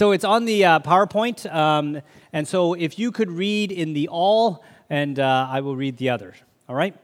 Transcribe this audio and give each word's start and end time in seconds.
So 0.00 0.12
it's 0.12 0.24
on 0.24 0.46
the 0.46 0.64
uh, 0.64 0.80
PowerPoint. 0.80 1.44
Um, 1.54 2.00
and 2.32 2.48
so 2.48 2.72
if 2.72 2.98
you 2.98 3.12
could 3.12 3.30
read 3.30 3.70
in 3.70 3.92
the 3.92 4.08
all, 4.08 4.64
and 4.88 5.18
uh, 5.18 5.46
I 5.50 5.60
will 5.60 5.76
read 5.76 5.98
the 5.98 6.08
others. 6.08 6.36
All 6.70 6.74
right? 6.74 6.96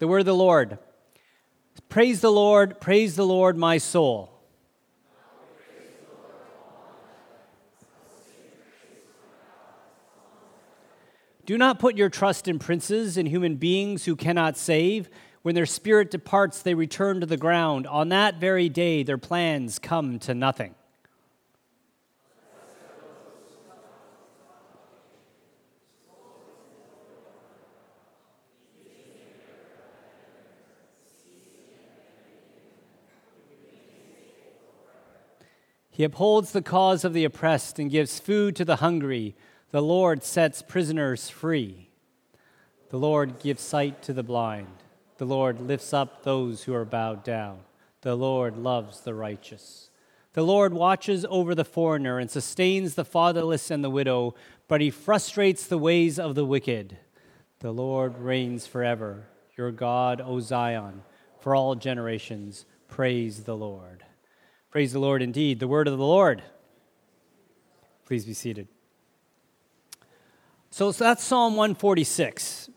The 0.00 0.06
word 0.06 0.18
of 0.18 0.26
the 0.26 0.34
Lord. 0.34 0.76
Praise 1.88 2.20
the 2.20 2.30
Lord, 2.30 2.78
praise 2.78 3.16
the 3.16 3.24
Lord, 3.24 3.56
my 3.56 3.78
soul. 3.78 4.38
Do 11.46 11.56
not 11.56 11.78
put 11.78 11.96
your 11.96 12.10
trust 12.10 12.48
in 12.48 12.58
princes 12.58 13.16
and 13.16 13.26
human 13.26 13.56
beings 13.56 14.04
who 14.04 14.14
cannot 14.14 14.58
save. 14.58 15.08
When 15.40 15.54
their 15.54 15.64
spirit 15.64 16.10
departs, 16.10 16.60
they 16.60 16.74
return 16.74 17.20
to 17.20 17.26
the 17.26 17.38
ground. 17.38 17.86
On 17.86 18.10
that 18.10 18.34
very 18.34 18.68
day, 18.68 19.04
their 19.04 19.16
plans 19.16 19.78
come 19.78 20.18
to 20.18 20.34
nothing. 20.34 20.74
He 35.94 36.04
upholds 36.04 36.52
the 36.52 36.62
cause 36.62 37.04
of 37.04 37.12
the 37.12 37.24
oppressed 37.24 37.78
and 37.78 37.90
gives 37.90 38.18
food 38.18 38.56
to 38.56 38.64
the 38.64 38.76
hungry. 38.76 39.36
The 39.72 39.82
Lord 39.82 40.24
sets 40.24 40.62
prisoners 40.62 41.28
free. 41.28 41.90
The 42.88 42.98
Lord 42.98 43.38
gives 43.38 43.62
sight 43.62 44.02
to 44.04 44.14
the 44.14 44.22
blind. 44.22 44.68
The 45.18 45.26
Lord 45.26 45.60
lifts 45.60 45.92
up 45.92 46.22
those 46.22 46.64
who 46.64 46.74
are 46.74 46.86
bowed 46.86 47.22
down. 47.22 47.60
The 48.00 48.14
Lord 48.14 48.56
loves 48.56 49.00
the 49.00 49.12
righteous. 49.12 49.90
The 50.32 50.42
Lord 50.42 50.72
watches 50.72 51.26
over 51.28 51.54
the 51.54 51.64
foreigner 51.64 52.18
and 52.18 52.30
sustains 52.30 52.94
the 52.94 53.04
fatherless 53.04 53.70
and 53.70 53.84
the 53.84 53.90
widow, 53.90 54.34
but 54.68 54.80
he 54.80 54.90
frustrates 54.90 55.66
the 55.66 55.76
ways 55.76 56.18
of 56.18 56.34
the 56.34 56.46
wicked. 56.46 56.96
The 57.58 57.70
Lord 57.70 58.16
reigns 58.18 58.66
forever. 58.66 59.26
Your 59.58 59.70
God, 59.70 60.22
O 60.22 60.40
Zion, 60.40 61.02
for 61.38 61.54
all 61.54 61.74
generations. 61.74 62.64
Praise 62.88 63.44
the 63.44 63.56
Lord. 63.56 64.04
Praise 64.72 64.94
the 64.94 64.98
Lord 64.98 65.20
indeed. 65.20 65.60
The 65.60 65.68
word 65.68 65.86
of 65.86 65.98
the 65.98 66.04
Lord. 66.04 66.42
Please 68.06 68.24
be 68.24 68.32
seated. 68.32 68.68
So, 70.70 70.90
that's 70.92 71.22
Psalm 71.22 71.56
146. 71.56 72.70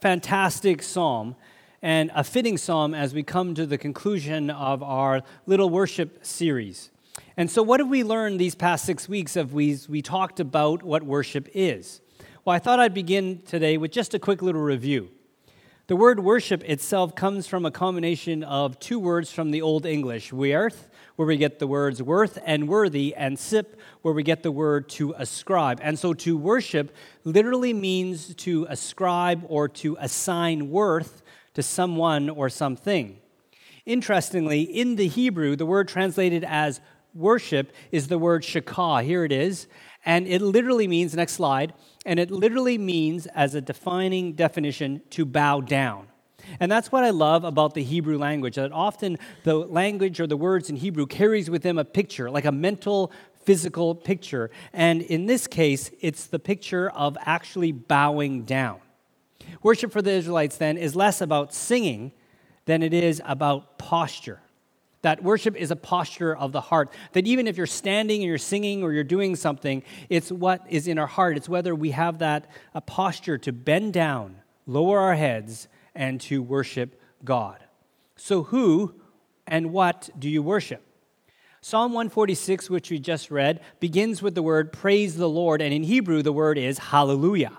Fantastic 0.00 0.82
psalm 0.82 1.36
and 1.82 2.10
a 2.14 2.24
fitting 2.24 2.56
psalm 2.56 2.94
as 2.94 3.12
we 3.12 3.22
come 3.22 3.54
to 3.54 3.66
the 3.66 3.76
conclusion 3.76 4.48
of 4.48 4.82
our 4.82 5.20
little 5.44 5.68
worship 5.68 6.24
series. 6.24 6.90
And 7.36 7.50
so, 7.50 7.62
what 7.62 7.80
have 7.80 7.88
we 7.90 8.02
learned 8.02 8.40
these 8.40 8.54
past 8.54 8.86
six 8.86 9.06
weeks 9.06 9.36
of 9.36 9.52
we, 9.52 9.78
we 9.90 10.00
talked 10.00 10.40
about 10.40 10.82
what 10.82 11.02
worship 11.02 11.50
is? 11.52 12.00
Well, 12.46 12.56
I 12.56 12.60
thought 12.60 12.80
I'd 12.80 12.94
begin 12.94 13.42
today 13.42 13.76
with 13.76 13.92
just 13.92 14.14
a 14.14 14.18
quick 14.18 14.40
little 14.40 14.62
review. 14.62 15.10
The 15.88 15.96
word 15.96 16.20
worship 16.20 16.62
itself 16.62 17.16
comes 17.16 17.48
from 17.48 17.66
a 17.66 17.72
combination 17.72 18.44
of 18.44 18.78
two 18.78 19.00
words 19.00 19.32
from 19.32 19.50
the 19.50 19.62
Old 19.62 19.84
English, 19.84 20.30
werth 20.30 20.88
where 21.16 21.26
we 21.26 21.36
get 21.36 21.58
the 21.58 21.66
words 21.66 22.00
worth 22.00 22.38
and 22.46 22.68
worthy, 22.68 23.14
and 23.16 23.36
sip, 23.36 23.80
where 24.02 24.14
we 24.14 24.22
get 24.22 24.44
the 24.44 24.52
word 24.52 24.88
to 24.88 25.12
ascribe. 25.18 25.80
And 25.82 25.98
so 25.98 26.14
to 26.14 26.36
worship 26.36 26.94
literally 27.24 27.72
means 27.72 28.32
to 28.36 28.64
ascribe 28.70 29.44
or 29.48 29.68
to 29.68 29.96
assign 29.98 30.70
worth 30.70 31.22
to 31.54 31.64
someone 31.64 32.30
or 32.30 32.48
something. 32.48 33.18
Interestingly, 33.84 34.62
in 34.62 34.94
the 34.94 35.08
Hebrew, 35.08 35.56
the 35.56 35.66
word 35.66 35.88
translated 35.88 36.44
as 36.44 36.80
worship 37.12 37.72
is 37.90 38.06
the 38.06 38.18
word 38.18 38.42
shakah. 38.42 39.02
Here 39.02 39.24
it 39.24 39.32
is. 39.32 39.66
And 40.04 40.26
it 40.26 40.42
literally 40.42 40.88
means, 40.88 41.14
next 41.14 41.34
slide, 41.34 41.74
and 42.04 42.18
it 42.18 42.30
literally 42.30 42.76
means, 42.76 43.26
as 43.28 43.54
a 43.54 43.60
defining 43.60 44.32
definition, 44.32 45.02
to 45.10 45.24
bow 45.24 45.60
down. 45.60 46.08
And 46.58 46.70
that's 46.70 46.90
what 46.90 47.04
I 47.04 47.10
love 47.10 47.44
about 47.44 47.74
the 47.74 47.84
Hebrew 47.84 48.18
language, 48.18 48.56
that 48.56 48.72
often 48.72 49.16
the 49.44 49.54
language 49.54 50.20
or 50.20 50.26
the 50.26 50.36
words 50.36 50.68
in 50.68 50.76
Hebrew 50.76 51.06
carries 51.06 51.48
with 51.48 51.62
them 51.62 51.78
a 51.78 51.84
picture, 51.84 52.30
like 52.30 52.44
a 52.44 52.52
mental, 52.52 53.12
physical 53.44 53.94
picture. 53.94 54.50
And 54.72 55.02
in 55.02 55.26
this 55.26 55.46
case, 55.46 55.90
it's 56.00 56.26
the 56.26 56.40
picture 56.40 56.90
of 56.90 57.16
actually 57.20 57.70
bowing 57.72 58.42
down. 58.42 58.80
Worship 59.62 59.92
for 59.92 60.02
the 60.02 60.10
Israelites 60.10 60.56
then 60.56 60.76
is 60.76 60.96
less 60.96 61.20
about 61.20 61.54
singing 61.54 62.12
than 62.64 62.82
it 62.82 62.92
is 62.92 63.22
about 63.24 63.78
posture. 63.78 64.40
That 65.02 65.22
worship 65.22 65.56
is 65.56 65.70
a 65.70 65.76
posture 65.76 66.34
of 66.34 66.52
the 66.52 66.60
heart. 66.60 66.90
That 67.12 67.26
even 67.26 67.46
if 67.46 67.56
you're 67.56 67.66
standing 67.66 68.22
and 68.22 68.28
you're 68.28 68.38
singing 68.38 68.82
or 68.82 68.92
you're 68.92 69.04
doing 69.04 69.36
something, 69.36 69.82
it's 70.08 70.32
what 70.32 70.64
is 70.68 70.88
in 70.88 70.98
our 70.98 71.06
heart. 71.06 71.36
It's 71.36 71.48
whether 71.48 71.74
we 71.74 71.90
have 71.90 72.18
that 72.18 72.48
a 72.74 72.80
posture 72.80 73.36
to 73.38 73.52
bend 73.52 73.92
down, 73.92 74.36
lower 74.66 75.00
our 75.00 75.14
heads, 75.14 75.68
and 75.94 76.20
to 76.22 76.42
worship 76.42 77.00
God. 77.24 77.58
So, 78.16 78.44
who 78.44 78.94
and 79.46 79.72
what 79.72 80.08
do 80.18 80.28
you 80.30 80.42
worship? 80.42 80.82
Psalm 81.60 81.92
146, 81.92 82.68
which 82.70 82.90
we 82.90 82.98
just 82.98 83.30
read, 83.30 83.60
begins 83.78 84.20
with 84.20 84.34
the 84.34 84.42
word 84.42 84.72
praise 84.72 85.16
the 85.16 85.28
Lord, 85.28 85.62
and 85.62 85.72
in 85.72 85.84
Hebrew, 85.84 86.22
the 86.22 86.32
word 86.32 86.58
is 86.58 86.78
hallelujah, 86.78 87.52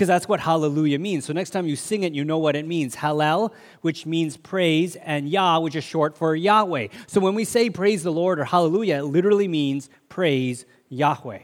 because 0.00 0.08
that's 0.08 0.26
what 0.26 0.40
hallelujah 0.40 0.98
means. 0.98 1.26
So, 1.26 1.34
next 1.34 1.50
time 1.50 1.66
you 1.66 1.76
sing 1.76 2.04
it, 2.04 2.14
you 2.14 2.24
know 2.24 2.38
what 2.38 2.56
it 2.56 2.66
means. 2.66 2.96
Hallel, 2.96 3.52
which 3.82 4.06
means 4.06 4.38
praise, 4.38 4.96
and 4.96 5.28
Yah, 5.28 5.58
which 5.58 5.76
is 5.76 5.84
short 5.84 6.16
for 6.16 6.34
Yahweh. 6.34 6.88
So, 7.06 7.20
when 7.20 7.34
we 7.34 7.44
say 7.44 7.68
praise 7.68 8.02
the 8.02 8.10
Lord 8.10 8.40
or 8.40 8.44
hallelujah, 8.44 9.00
it 9.00 9.02
literally 9.02 9.46
means 9.46 9.90
praise 10.08 10.64
Yahweh. 10.88 11.40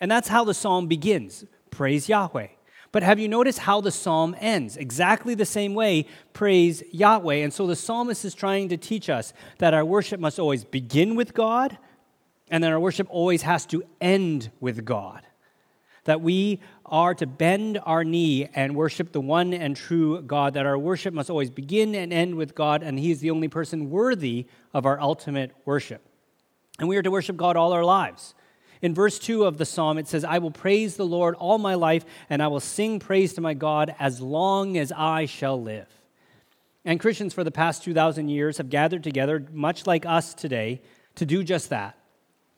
And 0.00 0.08
that's 0.08 0.28
how 0.28 0.44
the 0.44 0.54
psalm 0.54 0.86
begins 0.86 1.44
praise 1.72 2.08
Yahweh. 2.08 2.46
But 2.92 3.02
have 3.02 3.18
you 3.18 3.26
noticed 3.26 3.58
how 3.58 3.80
the 3.80 3.90
psalm 3.90 4.36
ends? 4.38 4.76
Exactly 4.76 5.34
the 5.34 5.44
same 5.44 5.74
way, 5.74 6.06
praise 6.32 6.84
Yahweh. 6.92 7.34
And 7.34 7.52
so 7.52 7.66
the 7.66 7.74
psalmist 7.74 8.24
is 8.24 8.36
trying 8.36 8.68
to 8.68 8.76
teach 8.76 9.10
us 9.10 9.32
that 9.58 9.74
our 9.74 9.84
worship 9.84 10.20
must 10.20 10.38
always 10.38 10.62
begin 10.62 11.16
with 11.16 11.34
God, 11.34 11.76
and 12.52 12.62
that 12.62 12.70
our 12.70 12.78
worship 12.78 13.08
always 13.10 13.42
has 13.42 13.66
to 13.66 13.82
end 14.00 14.52
with 14.60 14.84
God. 14.84 15.26
That 16.04 16.20
we 16.20 16.60
are 16.86 17.14
to 17.14 17.26
bend 17.26 17.78
our 17.84 18.04
knee 18.04 18.48
and 18.54 18.74
worship 18.74 19.12
the 19.12 19.20
one 19.20 19.52
and 19.52 19.76
true 19.76 20.22
God, 20.22 20.54
that 20.54 20.66
our 20.66 20.78
worship 20.78 21.12
must 21.12 21.30
always 21.30 21.50
begin 21.50 21.94
and 21.94 22.12
end 22.12 22.36
with 22.36 22.54
God, 22.54 22.82
and 22.82 22.98
He 22.98 23.10
is 23.10 23.20
the 23.20 23.30
only 23.30 23.48
person 23.48 23.90
worthy 23.90 24.46
of 24.72 24.86
our 24.86 25.00
ultimate 25.00 25.52
worship. 25.64 26.02
And 26.78 26.88
we 26.88 26.96
are 26.96 27.02
to 27.02 27.10
worship 27.10 27.36
God 27.36 27.56
all 27.56 27.72
our 27.72 27.84
lives. 27.84 28.34
In 28.82 28.94
verse 28.94 29.18
2 29.18 29.44
of 29.44 29.58
the 29.58 29.64
psalm, 29.64 29.98
it 29.98 30.06
says, 30.06 30.24
I 30.24 30.38
will 30.38 30.50
praise 30.50 30.96
the 30.96 31.06
Lord 31.06 31.34
all 31.36 31.58
my 31.58 31.74
life, 31.74 32.04
and 32.28 32.42
I 32.42 32.48
will 32.48 32.60
sing 32.60 32.98
praise 32.98 33.34
to 33.34 33.40
my 33.40 33.54
God 33.54 33.94
as 33.98 34.20
long 34.20 34.76
as 34.76 34.92
I 34.92 35.26
shall 35.26 35.60
live. 35.60 35.88
And 36.84 37.00
Christians 37.00 37.34
for 37.34 37.42
the 37.42 37.50
past 37.50 37.82
2,000 37.82 38.28
years 38.28 38.58
have 38.58 38.70
gathered 38.70 39.02
together, 39.02 39.44
much 39.52 39.86
like 39.86 40.06
us 40.06 40.34
today, 40.34 40.82
to 41.16 41.26
do 41.26 41.42
just 41.42 41.70
that, 41.70 41.98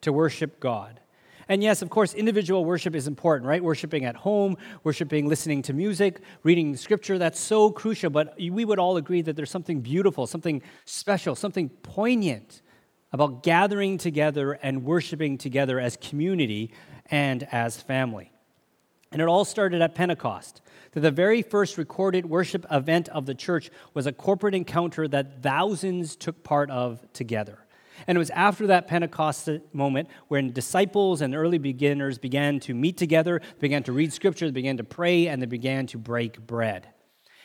to 0.02 0.12
worship 0.12 0.60
God. 0.60 1.00
And 1.48 1.62
yes, 1.62 1.80
of 1.80 1.88
course, 1.88 2.12
individual 2.12 2.64
worship 2.64 2.94
is 2.94 3.06
important, 3.06 3.48
right? 3.48 3.64
Worshiping 3.64 4.04
at 4.04 4.16
home, 4.16 4.56
worshiping, 4.84 5.28
listening 5.28 5.62
to 5.62 5.72
music, 5.72 6.20
reading 6.42 6.76
scripture, 6.76 7.18
that's 7.18 7.40
so 7.40 7.70
crucial. 7.70 8.10
But 8.10 8.34
we 8.38 8.64
would 8.64 8.78
all 8.78 8.98
agree 8.98 9.22
that 9.22 9.34
there's 9.34 9.50
something 9.50 9.80
beautiful, 9.80 10.26
something 10.26 10.62
special, 10.84 11.34
something 11.34 11.70
poignant 11.70 12.60
about 13.12 13.42
gathering 13.42 13.96
together 13.96 14.52
and 14.52 14.84
worshiping 14.84 15.38
together 15.38 15.80
as 15.80 15.96
community 15.96 16.70
and 17.06 17.48
as 17.50 17.80
family. 17.80 18.30
And 19.10 19.22
it 19.22 19.28
all 19.28 19.46
started 19.46 19.80
at 19.80 19.94
Pentecost. 19.94 20.60
That 20.92 21.00
the 21.00 21.10
very 21.10 21.42
first 21.42 21.78
recorded 21.78 22.26
worship 22.26 22.66
event 22.70 23.08
of 23.08 23.24
the 23.24 23.34
church 23.34 23.70
was 23.94 24.06
a 24.06 24.12
corporate 24.12 24.54
encounter 24.54 25.08
that 25.08 25.42
thousands 25.42 26.16
took 26.16 26.44
part 26.44 26.70
of 26.70 27.10
together. 27.12 27.64
And 28.06 28.16
it 28.16 28.18
was 28.18 28.30
after 28.30 28.66
that 28.68 28.86
Pentecost 28.86 29.48
moment 29.72 30.08
when 30.28 30.52
disciples 30.52 31.20
and 31.20 31.34
early 31.34 31.58
beginners 31.58 32.18
began 32.18 32.60
to 32.60 32.74
meet 32.74 32.96
together, 32.96 33.40
began 33.60 33.82
to 33.84 33.92
read 33.92 34.12
scripture, 34.12 34.46
they 34.46 34.52
began 34.52 34.76
to 34.76 34.84
pray, 34.84 35.28
and 35.28 35.42
they 35.42 35.46
began 35.46 35.86
to 35.88 35.98
break 35.98 36.46
bread. 36.46 36.88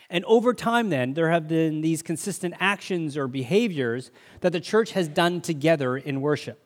And 0.10 0.24
over 0.26 0.54
time, 0.54 0.90
then, 0.90 1.14
there 1.16 1.32
have 1.32 1.48
been 1.48 1.82
these 1.82 2.04
consistent 2.04 2.54
actions 2.60 3.18
or 3.18 3.28
behaviors 3.28 4.12
that 4.42 4.52
the 4.52 4.60
church 4.60 4.92
has 4.92 5.08
done 5.08 5.42
together 5.42 5.98
in 5.98 6.22
worship. 6.22 6.60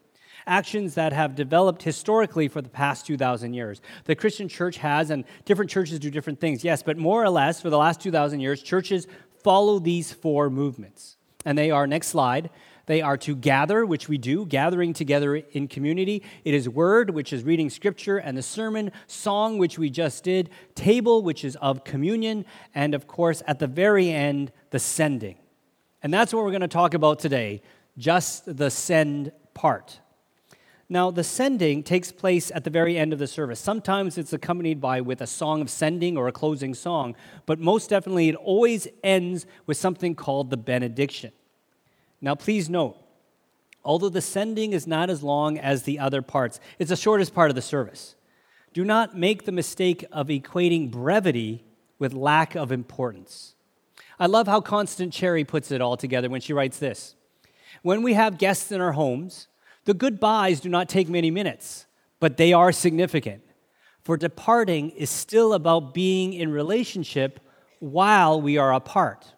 Actions 0.46 0.96
that 0.96 1.14
have 1.14 1.36
developed 1.36 1.84
historically 1.84 2.48
for 2.48 2.62
the 2.62 2.70
past 2.70 3.06
2,000 3.06 3.54
years. 3.54 3.82
The 4.06 4.16
Christian 4.16 4.48
church 4.50 4.78
has, 4.78 5.10
and 5.10 5.24
different 5.46 5.72
churches 5.72 6.00
do 6.00 6.10
different 6.10 6.40
things, 6.40 6.64
yes, 6.64 6.84
but 6.84 6.98
more 6.98 7.24
or 7.24 7.30
less 7.30 7.62
for 7.62 7.70
the 7.70 7.78
last 7.78 8.02
2,000 8.02 8.40
years, 8.40 8.62
churches 8.62 9.08
follow 9.44 9.80
these 9.80 10.12
four 10.12 10.50
movements. 10.50 11.18
And 11.46 11.58
they 11.58 11.72
are, 11.72 11.88
next 11.88 12.08
slide, 12.08 12.50
they 12.88 13.02
are 13.02 13.18
to 13.18 13.36
gather, 13.36 13.86
which 13.86 14.10
we 14.10 14.18
do, 14.18 14.46
gathering 14.46 14.94
together 14.94 15.36
in 15.36 15.68
community. 15.68 16.24
It 16.44 16.54
is 16.54 16.68
word, 16.68 17.12
which 17.12 17.32
is 17.32 17.44
reading 17.44 17.70
scripture 17.70 18.18
and 18.18 18.36
the 18.36 18.42
sermon, 18.42 18.92
song, 19.06 19.58
which 19.58 19.78
we 19.78 19.90
just 19.90 20.24
did, 20.24 20.50
table, 20.74 21.22
which 21.22 21.46
is 21.46 21.56
of 21.58 21.84
communion, 21.84 22.46
and 22.74 22.96
of 22.96 23.06
course, 23.06 23.44
at 23.46 23.60
the 23.60 23.68
very 23.68 24.10
end, 24.10 24.52
the 24.72 24.80
sending. 24.80 25.38
And 26.02 26.14
that's 26.14 26.34
what 26.34 26.44
we're 26.44 26.52
going 26.52 26.62
to 26.62 26.68
talk 26.68 26.94
about 26.94 27.20
today, 27.20 27.62
just 27.98 28.58
the 28.58 28.72
send 28.72 29.32
part. 29.54 30.00
Now, 30.90 31.12
the 31.12 31.24
sending 31.24 31.84
takes 31.84 32.14
place 32.14 32.50
at 32.56 32.64
the 32.64 32.70
very 32.70 32.98
end 32.98 33.12
of 33.12 33.20
the 33.20 33.28
service. 33.28 33.60
Sometimes 33.60 34.18
it's 34.18 34.32
accompanied 34.32 34.80
by 34.80 35.02
with 35.02 35.20
a 35.20 35.28
song 35.28 35.60
of 35.60 35.70
sending 35.70 36.18
or 36.18 36.30
a 36.30 36.32
closing 36.32 36.74
song, 36.74 37.14
but 37.46 37.60
most 37.60 37.90
definitely 37.90 38.30
it 38.30 38.36
always 38.36 38.88
ends 39.04 39.46
with 39.66 39.76
something 39.76 40.16
called 40.16 40.50
the 40.50 40.56
benediction. 40.56 41.34
Now, 42.22 42.36
please 42.36 42.70
note, 42.70 42.98
although 43.84 44.10
the 44.10 44.22
sending 44.22 44.74
is 44.74 44.88
not 44.88 45.10
as 45.10 45.24
long 45.24 45.58
as 45.58 45.84
the 45.84 46.00
other 46.00 46.22
parts, 46.22 46.60
it's 46.80 46.90
the 46.90 46.96
shortest 46.96 47.34
part 47.34 47.50
of 47.50 47.56
the 47.56 47.62
service. 47.62 48.16
Do 48.74 48.84
not 48.84 49.18
make 49.18 49.46
the 49.46 49.52
mistake 49.52 50.06
of 50.12 50.28
equating 50.28 50.92
brevity 50.92 51.64
with 52.00 52.14
lack 52.14 52.56
of 52.56 52.72
importance. 52.72 53.56
I 54.20 54.26
love 54.26 54.48
how 54.48 54.62
Constance 54.62 55.16
Cherry 55.16 55.44
puts 55.44 55.72
it 55.72 55.82
all 55.82 55.98
together 55.98 56.30
when 56.30 56.42
she 56.42 56.54
writes 56.54 56.80
this 56.80 57.16
When 57.82 58.02
we 58.02 58.14
have 58.14 58.38
guests 58.38 58.72
in 58.72 58.82
our 58.82 58.94
homes, 58.94 59.48
the 59.86 59.94
goodbyes 59.94 60.60
do 60.60 60.70
not 60.70 60.90
take 60.90 61.08
many 61.08 61.32
minutes, 61.32 61.86
but 62.20 62.38
they 62.38 62.54
are 62.54 62.72
significant. 62.72 63.44
For 64.04 64.18
departing 64.18 64.92
is 64.92 65.10
still 65.10 65.54
about 65.54 65.94
being 65.94 66.34
in 66.34 66.52
relationship 66.52 67.40
while 67.80 68.42
we 68.42 68.58
are 68.58 68.74
apart. 68.74 69.34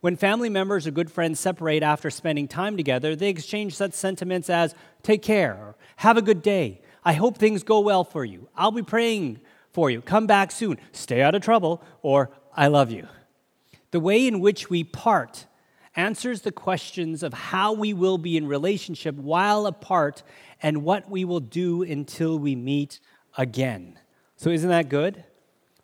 When 0.00 0.16
family 0.16 0.48
members 0.48 0.86
or 0.86 0.92
good 0.92 1.10
friends 1.10 1.40
separate 1.40 1.82
after 1.82 2.08
spending 2.10 2.46
time 2.46 2.76
together, 2.76 3.16
they 3.16 3.28
exchange 3.28 3.74
such 3.74 3.94
sentiments 3.94 4.48
as, 4.48 4.74
take 5.02 5.22
care, 5.22 5.54
or 5.54 5.76
have 5.96 6.16
a 6.16 6.22
good 6.22 6.42
day, 6.42 6.80
I 7.04 7.14
hope 7.14 7.36
things 7.36 7.62
go 7.62 7.80
well 7.80 8.04
for 8.04 8.24
you, 8.24 8.48
I'll 8.54 8.70
be 8.70 8.82
praying 8.82 9.40
for 9.72 9.90
you, 9.90 10.00
come 10.00 10.26
back 10.26 10.50
soon, 10.50 10.78
stay 10.92 11.22
out 11.22 11.34
of 11.34 11.42
trouble, 11.42 11.82
or 12.02 12.30
I 12.56 12.68
love 12.68 12.90
you. 12.90 13.08
The 13.90 14.00
way 14.00 14.26
in 14.26 14.40
which 14.40 14.70
we 14.70 14.84
part 14.84 15.46
answers 15.96 16.42
the 16.42 16.52
questions 16.52 17.22
of 17.24 17.34
how 17.34 17.72
we 17.72 17.92
will 17.92 18.18
be 18.18 18.36
in 18.36 18.46
relationship 18.46 19.16
while 19.16 19.66
apart 19.66 20.22
and 20.62 20.84
what 20.84 21.10
we 21.10 21.24
will 21.24 21.40
do 21.40 21.82
until 21.82 22.38
we 22.38 22.54
meet 22.54 23.00
again. 23.36 23.98
So, 24.36 24.50
isn't 24.50 24.70
that 24.70 24.88
good? 24.88 25.24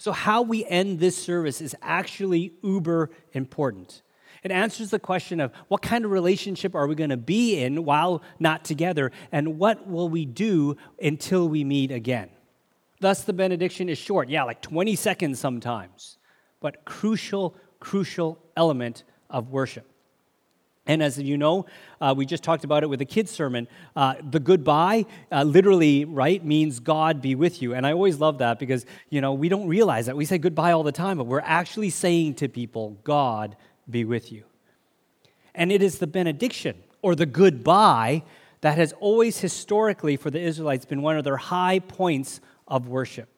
So, 0.05 0.13
how 0.13 0.43
we 0.43 0.67
end 0.67 1.01
this 1.01 1.17
service 1.17 1.63
is 1.63 1.75
actually 1.81 2.53
uber 2.63 3.09
important. 3.33 4.03
It 4.43 4.51
answers 4.51 4.91
the 4.91 4.99
question 4.99 5.41
of 5.41 5.51
what 5.69 5.81
kind 5.81 6.05
of 6.05 6.11
relationship 6.11 6.75
are 6.75 6.87
we 6.87 6.95
going 6.95 7.09
to 7.09 7.17
be 7.17 7.59
in 7.59 7.87
while 7.87 8.21
not 8.39 8.67
together, 8.67 9.13
and 9.33 9.59
what 9.59 9.89
will 9.89 10.11
we 10.11 10.27
do 10.27 10.77
until 11.03 11.49
we 11.49 11.65
meet 11.65 11.91
again. 11.91 12.29
Thus, 13.01 13.25
the 13.25 13.33
benediction 13.33 13.89
is 13.89 13.97
short, 13.97 14.29
yeah, 14.29 14.43
like 14.43 14.61
20 14.61 14.95
seconds 14.95 15.41
sometimes, 15.41 16.19
but 16.61 16.85
crucial, 16.85 17.57
crucial 17.81 18.39
element 18.59 19.05
of 19.31 19.49
worship. 19.49 19.91
And 20.87 21.03
as 21.03 21.19
you 21.19 21.39
know, 21.39 21.65
uh, 22.01 22.15
we 22.17 22.27
just 22.27 22.43
talked 22.43 22.63
about 22.63 22.83
it 22.83 22.89
with 22.89 22.99
the 22.99 23.07
kids' 23.07 23.31
sermon. 23.31 23.69
Uh, 23.97 24.15
the 24.31 24.39
goodbye, 24.39 25.07
uh, 25.33 25.43
literally, 25.43 26.05
right, 26.05 26.45
means 26.45 26.79
God 26.79 27.23
be 27.23 27.35
with 27.35 27.63
you. 27.63 27.75
And 27.75 27.87
I 27.87 27.93
always 27.93 28.21
love 28.21 28.39
that 28.39 28.59
because, 28.59 28.85
you 29.09 29.23
know, 29.23 29.33
we 29.33 29.49
don't 29.49 29.67
realize 29.67 30.07
that. 30.07 30.17
We 30.17 30.27
say 30.27 30.37
goodbye 30.37 30.73
all 30.73 30.83
the 30.83 30.93
time, 30.93 31.17
but 31.17 31.25
we're 31.25 31.41
actually 31.41 31.91
saying 31.91 32.35
to 32.35 32.49
people, 32.49 32.99
God 33.03 33.57
be 33.89 34.05
with 34.05 34.31
you. 34.31 34.45
And 35.55 35.73
it 35.73 35.83
is 35.83 35.99
the 35.99 36.07
benediction 36.07 36.77
or 37.01 37.15
the 37.15 37.27
goodbye 37.27 38.23
that 38.61 38.77
has 38.77 38.93
always 39.01 39.39
historically, 39.39 40.17
for 40.17 40.31
the 40.31 40.41
Israelites, 40.41 40.85
been 40.85 41.03
one 41.03 41.17
of 41.17 41.25
their 41.25 41.37
high 41.37 41.79
points 41.79 42.41
of 42.69 42.89
worship 42.89 43.29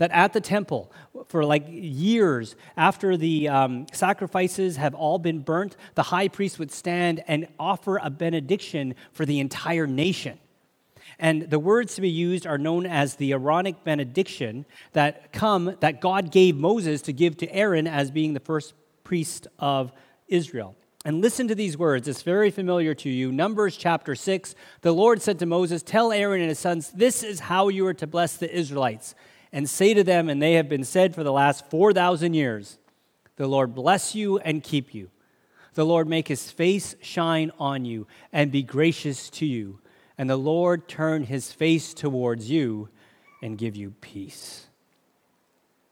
that 0.00 0.10
at 0.12 0.32
the 0.32 0.40
temple, 0.40 0.90
for 1.26 1.44
like 1.44 1.66
years 1.68 2.56
after 2.74 3.18
the 3.18 3.50
um, 3.50 3.84
sacrifices 3.92 4.78
have 4.78 4.94
all 4.94 5.18
been 5.18 5.40
burnt, 5.40 5.76
the 5.94 6.04
high 6.04 6.26
priest 6.26 6.58
would 6.58 6.72
stand 6.72 7.22
and 7.28 7.46
offer 7.58 7.98
a 7.98 8.08
benediction 8.08 8.94
for 9.12 9.26
the 9.26 9.38
entire 9.40 9.86
nation. 9.86 10.38
And 11.18 11.50
the 11.50 11.58
words 11.58 11.96
to 11.96 12.00
be 12.00 12.08
used 12.08 12.46
are 12.46 12.56
known 12.56 12.86
as 12.86 13.16
the 13.16 13.32
Aaronic 13.32 13.84
benediction 13.84 14.64
that 14.94 15.34
come 15.34 15.76
that 15.80 16.00
God 16.00 16.32
gave 16.32 16.56
Moses 16.56 17.02
to 17.02 17.12
give 17.12 17.36
to 17.36 17.54
Aaron 17.54 17.86
as 17.86 18.10
being 18.10 18.32
the 18.32 18.40
first 18.40 18.72
priest 19.04 19.48
of 19.58 19.92
Israel. 20.28 20.76
And 21.04 21.20
listen 21.20 21.46
to 21.48 21.54
these 21.54 21.76
words. 21.76 22.08
It's 22.08 22.22
very 22.22 22.50
familiar 22.50 22.94
to 22.94 23.10
you. 23.10 23.32
Numbers 23.32 23.76
chapter 23.76 24.14
6. 24.14 24.54
The 24.80 24.94
Lord 24.94 25.20
said 25.20 25.38
to 25.40 25.46
Moses, 25.46 25.82
Tell 25.82 26.10
Aaron 26.10 26.40
and 26.40 26.48
his 26.48 26.58
sons, 26.58 26.90
this 26.90 27.22
is 27.22 27.40
how 27.40 27.68
you 27.68 27.86
are 27.86 27.94
to 27.94 28.06
bless 28.06 28.38
the 28.38 28.50
Israelites 28.50 29.14
and 29.52 29.68
say 29.68 29.94
to 29.94 30.04
them, 30.04 30.28
and 30.28 30.40
they 30.40 30.54
have 30.54 30.68
been 30.68 30.84
said 30.84 31.14
for 31.14 31.24
the 31.24 31.32
last 31.32 31.68
4,000 31.70 32.34
years, 32.34 32.78
The 33.36 33.46
Lord 33.46 33.74
bless 33.74 34.14
you 34.14 34.38
and 34.38 34.62
keep 34.62 34.94
you. 34.94 35.10
The 35.74 35.86
Lord 35.86 36.08
make 36.08 36.28
his 36.28 36.50
face 36.50 36.94
shine 37.00 37.52
on 37.58 37.84
you 37.84 38.06
and 38.32 38.50
be 38.50 38.62
gracious 38.62 39.30
to 39.30 39.46
you. 39.46 39.80
And 40.18 40.28
the 40.28 40.36
Lord 40.36 40.88
turn 40.88 41.24
his 41.24 41.52
face 41.52 41.94
towards 41.94 42.50
you 42.50 42.88
and 43.42 43.56
give 43.56 43.76
you 43.76 43.94
peace. 44.00 44.66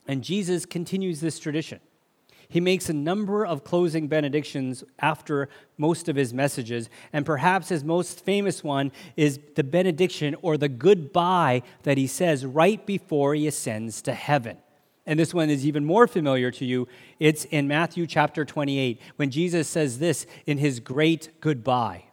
And 0.06 0.24
Jesus 0.24 0.66
continues 0.66 1.20
this 1.20 1.38
tradition. 1.38 1.80
He 2.50 2.60
makes 2.60 2.88
a 2.88 2.94
number 2.94 3.44
of 3.44 3.62
closing 3.62 4.08
benedictions 4.08 4.82
after 5.00 5.50
most 5.76 6.08
of 6.08 6.16
his 6.16 6.32
messages, 6.32 6.88
and 7.12 7.26
perhaps 7.26 7.68
his 7.68 7.84
most 7.84 8.24
famous 8.24 8.64
one 8.64 8.90
is 9.16 9.38
the 9.54 9.64
benediction 9.64 10.34
or 10.40 10.56
the 10.56 10.68
goodbye 10.68 11.62
that 11.82 11.98
he 11.98 12.06
says 12.06 12.46
right 12.46 12.84
before 12.86 13.34
he 13.34 13.46
ascends 13.46 14.00
to 14.02 14.14
heaven. 14.14 14.56
And 15.04 15.18
this 15.18 15.34
one 15.34 15.50
is 15.50 15.66
even 15.66 15.84
more 15.84 16.06
familiar 16.06 16.50
to 16.52 16.64
you. 16.64 16.88
It's 17.18 17.44
in 17.46 17.68
Matthew 17.68 18.06
chapter 18.06 18.44
28 18.44 19.00
when 19.16 19.30
Jesus 19.30 19.68
says 19.68 19.98
this 19.98 20.26
in 20.46 20.58
his 20.58 20.80
great 20.80 21.40
goodbye. 21.40 22.04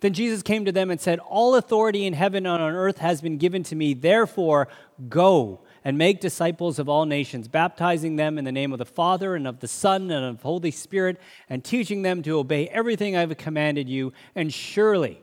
Then 0.00 0.14
Jesus 0.14 0.42
came 0.42 0.64
to 0.64 0.72
them 0.72 0.90
and 0.90 1.00
said, 1.00 1.18
All 1.20 1.54
authority 1.54 2.06
in 2.06 2.14
heaven 2.14 2.46
and 2.46 2.62
on 2.62 2.72
earth 2.72 2.98
has 2.98 3.20
been 3.20 3.36
given 3.36 3.62
to 3.64 3.76
me. 3.76 3.92
Therefore, 3.92 4.68
go 5.08 5.60
and 5.84 5.96
make 5.96 6.20
disciples 6.20 6.78
of 6.78 6.88
all 6.88 7.06
nations, 7.06 7.48
baptizing 7.48 8.16
them 8.16 8.38
in 8.38 8.44
the 8.44 8.52
name 8.52 8.72
of 8.72 8.78
the 8.78 8.84
Father 8.84 9.34
and 9.34 9.46
of 9.46 9.60
the 9.60 9.68
Son 9.68 10.10
and 10.10 10.24
of 10.24 10.38
the 10.38 10.42
Holy 10.42 10.70
Spirit, 10.70 11.18
and 11.48 11.64
teaching 11.64 12.02
them 12.02 12.22
to 12.22 12.38
obey 12.38 12.68
everything 12.68 13.16
I 13.16 13.20
have 13.20 13.36
commanded 13.36 13.88
you. 13.88 14.12
And 14.34 14.52
surely 14.52 15.20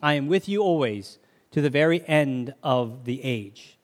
I 0.00 0.14
am 0.14 0.26
with 0.26 0.48
you 0.48 0.62
always 0.62 1.18
to 1.52 1.60
the 1.60 1.70
very 1.70 2.06
end 2.08 2.54
of 2.62 3.04
the 3.04 3.22
age. 3.22 3.78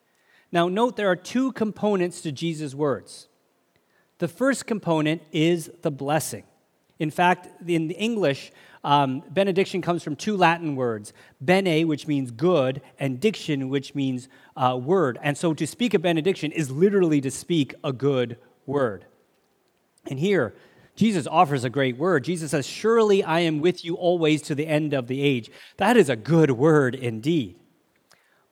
Now, 0.51 0.69
note 0.69 0.97
there 0.97 1.11
are 1.11 1.17
two 1.17 1.53
components 1.53 2.23
to 2.23 2.33
Jesus' 2.33 2.75
words. 2.75 3.29
The 4.19 4.29
first 4.29 4.67
component 4.67 5.23
is 5.31 5.71
the 5.83 5.91
blessing. 5.91 6.45
In 6.99 7.11
fact, 7.11 7.49
in 7.69 7.87
the 7.87 7.95
English, 7.95 8.51
um, 8.89 9.23
benediction 9.29 9.83
comes 9.83 10.03
from 10.03 10.17
two 10.17 10.35
Latin 10.35 10.75
words 10.75 11.13
bene, 11.43 11.87
which 11.87 12.07
means 12.07 12.31
good, 12.31 12.81
and 12.99 13.21
diction, 13.21 13.69
which 13.69 13.95
means 13.95 14.31
uh, 14.57 14.81
word. 14.83 15.19
And 15.23 15.37
so 15.37 15.53
to 15.53 15.67
speak 15.67 15.93
a 15.93 15.99
benediction 15.99 16.53
is 16.53 16.71
literally 16.71 17.21
to 17.21 17.31
speak 17.31 17.75
a 17.85 17.93
good 17.93 18.39
word. 18.65 19.05
And 20.09 20.19
here, 20.19 20.55
Jesus 20.97 21.27
offers 21.27 21.65
a 21.65 21.71
great 21.71 21.99
word. 21.99 22.25
Jesus 22.25 22.53
says, 22.53 22.67
Surely 22.67 23.23
I 23.23 23.41
am 23.41 23.61
with 23.61 23.85
you 23.85 23.95
always 23.95 24.41
to 24.43 24.55
the 24.55 24.67
end 24.67 24.95
of 24.95 25.07
the 25.07 25.21
age. 25.21 25.51
That 25.77 25.99
is 25.99 26.09
a 26.09 26.17
good 26.17 26.53
word 26.53 26.95
indeed. 26.95 27.57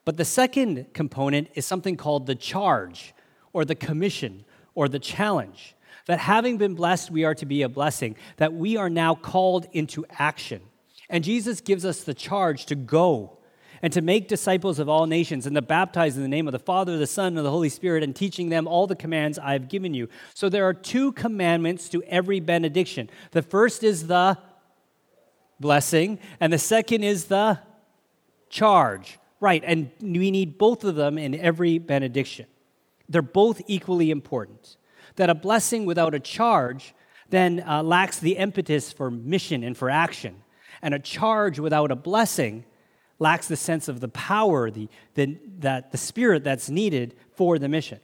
But 0.05 0.19
the 0.19 0.27
second 0.27 0.93
component 0.93 1.49
is 1.55 1.65
something 1.65 1.97
called 1.97 2.27
the 2.27 2.35
charge, 2.35 3.15
or 3.55 3.65
the 3.65 3.75
commission, 3.75 4.45
or 4.75 4.87
the 4.87 4.99
challenge 4.99 5.76
that 6.07 6.19
having 6.21 6.57
been 6.57 6.75
blessed, 6.75 7.11
we 7.11 7.25
are 7.25 7.35
to 7.35 7.47
be 7.47 7.63
a 7.63 7.69
blessing, 7.69 8.17
that 8.37 8.55
we 8.55 8.77
are 8.77 8.91
now 8.91 9.15
called 9.15 9.67
into 9.73 10.05
action. 10.19 10.63
And 11.09 11.23
Jesus 11.23 11.61
gives 11.61 11.85
us 11.85 12.05
the 12.05 12.15
charge 12.15 12.67
to 12.67 12.75
go 12.75 13.39
and 13.83 13.93
to 13.93 14.01
make 14.01 14.29
disciples 14.29 14.79
of 14.79 14.89
all 14.89 15.07
nations 15.07 15.47
and 15.47 15.55
to 15.55 15.63
baptize 15.63 16.17
in 16.17 16.23
the 16.23 16.29
name 16.29 16.49
of 16.49 16.53
the 16.53 16.59
Father, 16.59 16.97
the 16.97 17.07
Son, 17.07 17.37
and 17.37 17.45
the 17.45 17.51
Holy 17.51 17.69
Spirit, 17.69 18.03
and 18.03 18.17
teaching 18.17 18.49
them 18.49 18.67
all 18.67 18.87
the 18.87 18.97
commands 18.97 19.39
I 19.39 19.53
have 19.53 19.69
given 19.69 19.95
you. 19.95 20.09
So 20.35 20.49
there 20.49 20.67
are 20.67 20.75
two 20.75 21.13
commandments 21.13 21.89
to 21.91 22.03
every 22.05 22.41
benediction. 22.41 23.11
The 23.33 23.43
first 23.43 23.85
is 23.85 24.07
the 24.07 24.39
blessing, 25.61 26.19
and 26.41 26.53
the 26.53 26.59
second 26.59 27.05
is 27.05 27.27
the 27.27 27.61
charge. 28.49 29.19
Right, 29.39 29.63
and 29.67 29.91
we 30.01 30.31
need 30.31 30.57
both 30.57 30.83
of 30.83 30.95
them 30.95 31.19
in 31.19 31.35
every 31.35 31.79
benediction. 31.79 32.47
They're 33.07 33.21
both 33.21 33.61
equally 33.67 34.11
important 34.11 34.79
that 35.17 35.31
a 35.31 35.35
blessing 35.35 35.87
without 35.87 36.15
a 36.15 36.21
charge 36.21 36.95
then 37.29 37.65
uh, 37.67 37.83
lacks 37.83 38.19
the 38.19 38.37
impetus 38.37 38.93
for 38.93 39.11
mission 39.11 39.65
and 39.65 39.77
for 39.77 39.91
action. 39.91 40.37
And 40.83 40.95
a 40.95 40.99
charge 40.99 41.59
without 41.59 41.91
a 41.91 41.97
blessing 41.97 42.65
lacks 43.19 43.49
the 43.49 43.57
sense 43.57 43.89
of 43.89 44.01
the 44.01 44.09
power, 44.09 44.71
the, 44.71 44.89
the, 45.15 45.39
that, 45.59 45.91
the 45.91 45.99
spirit 45.99 46.45
that's 46.45 46.69
needed 46.69 47.15
for 47.35 47.59
the 47.59 47.69
mission. 47.69 47.99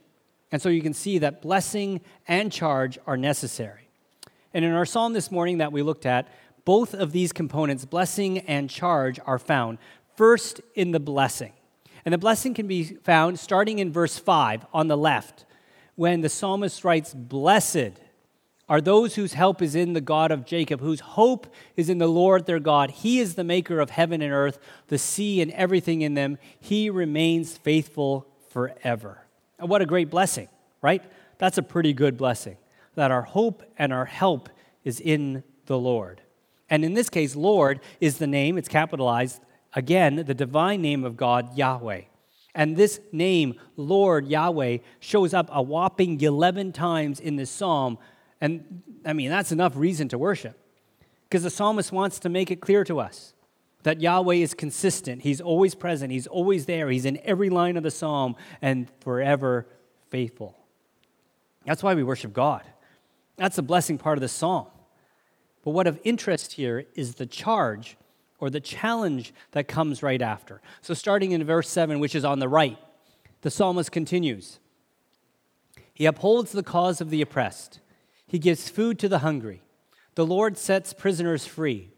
And 0.51 0.61
so 0.61 0.69
you 0.69 0.81
can 0.81 0.93
see 0.93 1.19
that 1.19 1.41
blessing 1.41 2.01
and 2.27 2.51
charge 2.51 2.97
are 3.07 3.17
necessary. 3.17 3.87
And 4.53 4.65
in 4.65 4.71
our 4.71 4.85
psalm 4.85 5.13
this 5.13 5.31
morning 5.31 5.59
that 5.59 5.71
we 5.71 5.81
looked 5.81 6.05
at, 6.05 6.27
both 6.65 6.93
of 6.93 7.11
these 7.11 7.33
components, 7.33 7.85
blessing 7.85 8.39
and 8.39 8.69
charge, 8.69 9.19
are 9.25 9.39
found 9.39 9.77
first 10.15 10.61
in 10.75 10.91
the 10.91 10.99
blessing. 10.99 11.53
And 12.05 12.13
the 12.13 12.17
blessing 12.17 12.53
can 12.53 12.67
be 12.67 12.83
found 12.83 13.39
starting 13.39 13.79
in 13.79 13.91
verse 13.91 14.17
5 14.17 14.65
on 14.73 14.87
the 14.87 14.97
left 14.97 15.45
when 15.95 16.21
the 16.21 16.29
psalmist 16.29 16.83
writes, 16.83 17.13
Blessed 17.13 17.99
are 18.69 18.81
those 18.81 19.15
whose 19.15 19.33
help 19.33 19.61
is 19.61 19.75
in 19.75 19.93
the 19.93 20.01
God 20.01 20.31
of 20.31 20.45
Jacob, 20.45 20.79
whose 20.79 21.01
hope 21.01 21.53
is 21.75 21.89
in 21.89 21.97
the 21.97 22.07
Lord 22.07 22.45
their 22.45 22.59
God. 22.59 22.91
He 22.91 23.19
is 23.19 23.35
the 23.35 23.43
maker 23.43 23.79
of 23.79 23.89
heaven 23.89 24.21
and 24.21 24.31
earth, 24.31 24.59
the 24.87 24.97
sea 24.97 25.41
and 25.41 25.51
everything 25.51 26.01
in 26.01 26.13
them. 26.13 26.37
He 26.59 26.89
remains 26.89 27.57
faithful 27.57 28.27
forever. 28.49 29.25
And 29.59 29.69
what 29.69 29.81
a 29.81 29.85
great 29.85 30.09
blessing, 30.09 30.47
right? 30.81 31.03
That's 31.37 31.57
a 31.57 31.63
pretty 31.63 31.93
good 31.93 32.17
blessing 32.17 32.57
that 32.95 33.11
our 33.11 33.23
hope 33.23 33.63
and 33.77 33.91
our 33.91 34.05
help 34.05 34.49
is 34.83 34.99
in 34.99 35.43
the 35.65 35.77
Lord. 35.77 36.21
And 36.69 36.85
in 36.85 36.93
this 36.93 37.09
case, 37.09 37.35
Lord 37.35 37.79
is 37.99 38.17
the 38.17 38.27
name, 38.27 38.57
it's 38.57 38.67
capitalized, 38.67 39.41
again, 39.73 40.15
the 40.15 40.33
divine 40.33 40.81
name 40.81 41.03
of 41.03 41.17
God, 41.17 41.57
Yahweh. 41.57 42.01
And 42.55 42.77
this 42.77 42.99
name, 43.11 43.55
Lord 43.77 44.27
Yahweh, 44.27 44.79
shows 44.99 45.33
up 45.33 45.49
a 45.51 45.61
whopping 45.61 46.21
11 46.21 46.71
times 46.71 47.19
in 47.19 47.35
this 47.35 47.49
psalm. 47.49 47.97
And 48.39 48.83
I 49.05 49.13
mean, 49.13 49.29
that's 49.29 49.51
enough 49.51 49.73
reason 49.75 50.07
to 50.09 50.17
worship. 50.17 50.59
Because 51.23 51.43
the 51.43 51.49
psalmist 51.49 51.91
wants 51.91 52.19
to 52.19 52.29
make 52.29 52.51
it 52.51 52.61
clear 52.61 52.83
to 52.83 52.99
us 52.99 53.33
that 53.81 54.01
Yahweh 54.01 54.35
is 54.35 54.53
consistent. 54.53 55.23
He's 55.23 55.41
always 55.41 55.75
present, 55.75 56.11
He's 56.11 56.27
always 56.27 56.65
there. 56.65 56.89
He's 56.89 57.05
in 57.05 57.19
every 57.23 57.49
line 57.49 57.75
of 57.75 57.83
the 57.83 57.91
psalm 57.91 58.35
and 58.61 58.87
forever 59.01 59.67
faithful. 60.09 60.57
That's 61.65 61.81
why 61.81 61.95
we 61.95 62.03
worship 62.03 62.33
God. 62.33 62.63
That's 63.35 63.55
the 63.55 63.63
blessing 63.63 63.97
part 63.97 64.17
of 64.17 64.21
the 64.21 64.27
psalm. 64.27 64.67
But 65.63 65.71
what 65.71 65.87
of 65.87 65.99
interest 66.03 66.53
here 66.53 66.85
is 66.93 67.15
the 67.15 67.25
charge 67.25 67.97
or 68.43 68.49
the 68.49 68.59
challenge 68.59 69.33
that 69.51 69.69
comes 69.69 70.03
right 70.03 70.21
after. 70.21 70.61
So, 70.81 70.93
starting 70.93 71.31
in 71.31 71.45
verse 71.45 71.69
7, 71.69 71.97
which 72.01 72.13
is 72.13 72.25
on 72.25 72.39
the 72.39 72.49
right, 72.49 72.77
the 73.39 73.49
psalmist 73.49 73.89
continues 73.89 74.59
He 75.93 76.05
upholds 76.05 76.51
the 76.51 76.61
cause 76.61 76.99
of 76.99 77.09
the 77.09 77.21
oppressed, 77.21 77.79
He 78.27 78.39
gives 78.39 78.67
food 78.67 78.99
to 78.99 79.07
the 79.07 79.19
hungry. 79.19 79.61
The 80.15 80.25
Lord 80.25 80.57
sets 80.57 80.91
prisoners 80.91 81.45
free. 81.45 81.91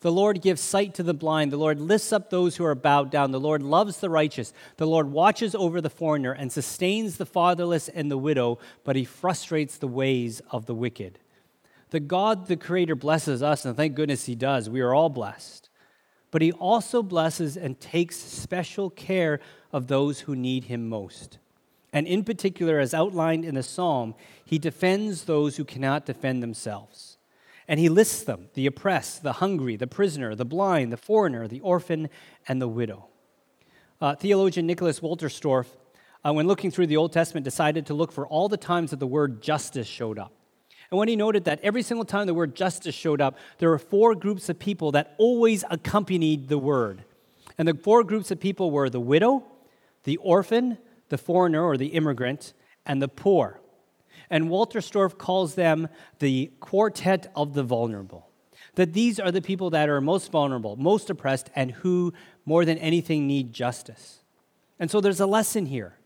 The 0.00 0.10
Lord 0.10 0.40
gives 0.40 0.62
sight 0.62 0.94
to 0.94 1.02
the 1.02 1.12
blind. 1.12 1.52
The 1.52 1.58
Lord 1.58 1.78
lifts 1.78 2.14
up 2.14 2.30
those 2.30 2.56
who 2.56 2.64
are 2.64 2.74
bowed 2.74 3.10
down. 3.10 3.30
The 3.30 3.38
Lord 3.38 3.62
loves 3.62 3.98
the 3.98 4.08
righteous. 4.08 4.54
The 4.78 4.86
Lord 4.86 5.12
watches 5.12 5.54
over 5.54 5.82
the 5.82 5.90
foreigner 5.90 6.32
and 6.32 6.50
sustains 6.50 7.18
the 7.18 7.26
fatherless 7.26 7.90
and 7.90 8.10
the 8.10 8.16
widow, 8.16 8.58
but 8.84 8.96
he 8.96 9.04
frustrates 9.04 9.76
the 9.76 9.86
ways 9.86 10.40
of 10.50 10.64
the 10.64 10.74
wicked. 10.74 11.18
The 11.90 12.00
God, 12.00 12.46
the 12.46 12.56
Creator, 12.56 12.94
blesses 12.94 13.42
us, 13.42 13.66
and 13.66 13.76
thank 13.76 13.94
goodness 13.94 14.24
He 14.24 14.34
does. 14.34 14.70
We 14.70 14.80
are 14.80 14.94
all 14.94 15.10
blessed 15.10 15.69
but 16.30 16.42
he 16.42 16.52
also 16.52 17.02
blesses 17.02 17.56
and 17.56 17.80
takes 17.80 18.16
special 18.16 18.90
care 18.90 19.40
of 19.72 19.86
those 19.86 20.20
who 20.20 20.36
need 20.36 20.64
him 20.64 20.88
most. 20.88 21.38
And 21.92 22.06
in 22.06 22.24
particular, 22.24 22.78
as 22.78 22.94
outlined 22.94 23.44
in 23.44 23.56
the 23.56 23.62
psalm, 23.62 24.14
he 24.44 24.58
defends 24.58 25.24
those 25.24 25.56
who 25.56 25.64
cannot 25.64 26.06
defend 26.06 26.42
themselves. 26.42 27.18
And 27.66 27.80
he 27.80 27.88
lists 27.88 28.22
them 28.22 28.48
the 28.54 28.66
oppressed, 28.66 29.22
the 29.22 29.34
hungry, 29.34 29.76
the 29.76 29.86
prisoner, 29.86 30.34
the 30.34 30.44
blind, 30.44 30.92
the 30.92 30.96
foreigner, 30.96 31.46
the 31.48 31.60
orphan, 31.60 32.08
and 32.48 32.60
the 32.60 32.68
widow. 32.68 33.06
Uh, 34.00 34.14
theologian 34.14 34.66
Nicholas 34.66 35.00
Wolterstorff, 35.00 35.66
uh, 36.24 36.32
when 36.32 36.46
looking 36.46 36.70
through 36.70 36.86
the 36.86 36.96
Old 36.96 37.12
Testament, 37.12 37.44
decided 37.44 37.86
to 37.86 37.94
look 37.94 38.12
for 38.12 38.26
all 38.26 38.48
the 38.48 38.56
times 38.56 38.90
that 38.90 39.00
the 39.00 39.06
word 39.06 39.42
justice 39.42 39.86
showed 39.86 40.18
up. 40.18 40.32
And 40.90 40.98
when 40.98 41.08
he 41.08 41.16
noted 41.16 41.44
that 41.44 41.60
every 41.62 41.82
single 41.82 42.04
time 42.04 42.26
the 42.26 42.34
word 42.34 42.56
justice 42.56 42.94
showed 42.94 43.20
up, 43.20 43.38
there 43.58 43.70
were 43.70 43.78
four 43.78 44.14
groups 44.14 44.48
of 44.48 44.58
people 44.58 44.92
that 44.92 45.14
always 45.18 45.64
accompanied 45.70 46.48
the 46.48 46.58
word. 46.58 47.04
And 47.56 47.68
the 47.68 47.74
four 47.74 48.02
groups 48.02 48.30
of 48.30 48.40
people 48.40 48.70
were 48.70 48.90
the 48.90 49.00
widow, 49.00 49.44
the 50.04 50.16
orphan, 50.16 50.78
the 51.08 51.18
foreigner 51.18 51.62
or 51.62 51.76
the 51.76 51.88
immigrant, 51.88 52.54
and 52.84 53.00
the 53.00 53.08
poor. 53.08 53.60
And 54.30 54.48
Wolterstorff 54.48 55.16
calls 55.16 55.54
them 55.54 55.88
the 56.18 56.50
quartet 56.58 57.30
of 57.36 57.54
the 57.54 57.62
vulnerable. 57.62 58.28
That 58.74 58.92
these 58.92 59.20
are 59.20 59.30
the 59.30 59.42
people 59.42 59.70
that 59.70 59.88
are 59.88 60.00
most 60.00 60.32
vulnerable, 60.32 60.76
most 60.76 61.10
oppressed, 61.10 61.50
and 61.54 61.72
who, 61.72 62.12
more 62.44 62.64
than 62.64 62.78
anything, 62.78 63.26
need 63.26 63.52
justice. 63.52 64.20
And 64.78 64.90
so 64.90 65.00
there's 65.00 65.20
a 65.20 65.26
lesson 65.26 65.66
here 65.66 65.99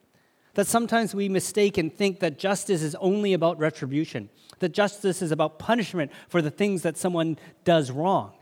that 0.55 0.67
sometimes 0.67 1.15
we 1.15 1.29
mistake 1.29 1.79
and 1.79 1.93
think 1.93 2.21
that 2.21 2.39
justice 2.39 2.83
is 2.83 2.95
only 2.97 3.33
about 3.33 3.59
retribution 3.59 4.29
that 4.61 4.73
justice 4.73 5.23
is 5.23 5.31
about 5.31 5.59
punishment 5.59 6.11
for 6.29 6.41
the 6.41 6.51
things 6.51 6.83
that 6.83 6.97
someone 6.97 7.39
does 7.65 7.91
wrong. 7.91 8.33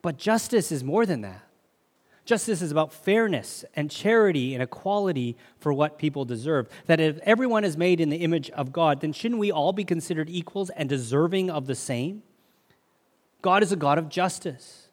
But 0.00 0.16
justice 0.16 0.72
is 0.72 0.82
more 0.82 1.06
than 1.06 1.22
that. 1.22 1.42
Justice 2.24 2.62
is 2.62 2.70
about 2.70 2.92
fairness 2.92 3.64
and 3.74 3.90
charity 3.90 4.54
and 4.54 4.62
equality 4.62 5.36
for 5.58 5.72
what 5.72 5.98
people 5.98 6.24
deserve. 6.24 6.68
That 6.86 7.00
if 7.00 7.18
everyone 7.24 7.64
is 7.64 7.76
made 7.76 8.00
in 8.00 8.10
the 8.10 8.18
image 8.18 8.50
of 8.50 8.72
God, 8.72 9.00
then 9.00 9.12
shouldn't 9.12 9.40
we 9.40 9.50
all 9.50 9.72
be 9.72 9.84
considered 9.84 10.30
equals 10.30 10.70
and 10.70 10.88
deserving 10.88 11.50
of 11.50 11.66
the 11.66 11.74
same? 11.74 12.22
God 13.40 13.64
is 13.64 13.72
a 13.72 13.76
God 13.76 13.98
of 13.98 14.08
justice. 14.08 14.86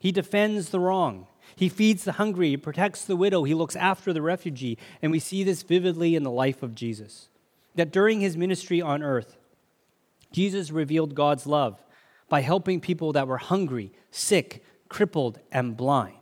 He 0.00 0.10
defends 0.10 0.70
the 0.70 0.80
wrong. 0.80 1.28
He 1.56 1.68
feeds 1.68 2.04
the 2.04 2.12
hungry. 2.12 2.50
He 2.50 2.56
protects 2.56 3.04
the 3.04 3.16
widow. 3.16 3.44
He 3.44 3.54
looks 3.54 3.76
after 3.76 4.12
the 4.12 4.22
refugee. 4.22 4.78
And 5.00 5.12
we 5.12 5.18
see 5.18 5.44
this 5.44 5.62
vividly 5.62 6.14
in 6.14 6.22
the 6.22 6.30
life 6.30 6.62
of 6.62 6.74
Jesus. 6.74 7.28
That 7.74 7.92
during 7.92 8.20
his 8.20 8.36
ministry 8.36 8.80
on 8.80 9.02
earth, 9.02 9.36
Jesus 10.32 10.70
revealed 10.70 11.14
God's 11.14 11.46
love 11.46 11.82
by 12.28 12.40
helping 12.40 12.80
people 12.80 13.12
that 13.12 13.28
were 13.28 13.38
hungry, 13.38 13.92
sick, 14.10 14.64
crippled, 14.88 15.38
and 15.50 15.76
blind. 15.76 16.16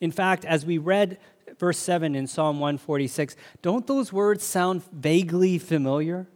In 0.00 0.10
fact, 0.10 0.44
as 0.44 0.66
we 0.66 0.78
read 0.78 1.18
verse 1.58 1.78
7 1.78 2.14
in 2.14 2.26
Psalm 2.26 2.60
146, 2.60 3.36
don't 3.62 3.86
those 3.86 4.12
words 4.12 4.44
sound 4.44 4.82
vaguely 4.92 5.58
familiar? 5.58 6.26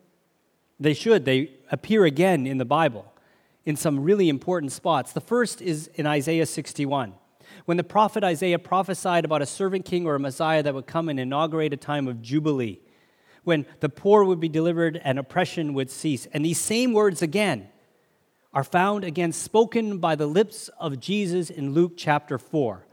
They 0.81 0.95
should. 0.95 1.25
They 1.25 1.53
appear 1.71 2.05
again 2.05 2.47
in 2.47 2.59
the 2.59 2.65
Bible 2.65 3.13
in 3.65 3.77
some 3.77 4.01
really 4.01 4.29
important 4.29 4.73
spots. 4.73 5.13
The 5.13 5.21
first 5.21 5.61
is 5.61 5.89
in 5.95 6.07
Isaiah 6.07 6.47
61. 6.47 7.15
When 7.65 7.77
the 7.77 7.85
prophet 7.85 8.25
Isaiah 8.25 8.59
prophesied 8.59 9.25
about 9.25 9.43
a 9.43 9.47
servant 9.47 9.85
king 9.85 10.07
or 10.07 10.15
a 10.15 10.21
Messiah 10.21 10.63
that 10.63 10.75
would 10.75 10.87
come 10.87 11.09
and 11.09 11.19
inaugurate 11.21 11.73
a 11.73 11.77
time 11.77 12.09
of 12.09 12.23
jubilee 12.23 12.81
when 13.45 13.65
the 13.81 13.89
poor 13.89 14.25
would 14.25 14.41
be 14.41 14.49
delivered 14.49 15.01
and 15.03 15.19
oppression 15.19 15.73
would 15.75 15.91
cease. 15.91 16.27
And 16.33 16.45
these 16.45 16.61
same 16.61 16.93
words 16.93 17.23
again 17.23 17.69
are 18.53 18.65
found 18.65 19.05
again 19.05 19.33
spoken 19.33 19.99
by 19.99 20.15
the 20.15 20.27
lips 20.27 20.69
of 20.79 21.01
Jesus 21.01 21.49
in 21.51 21.73
Luke 21.73 21.93
chapter 21.97 22.39
4. 22.39 22.85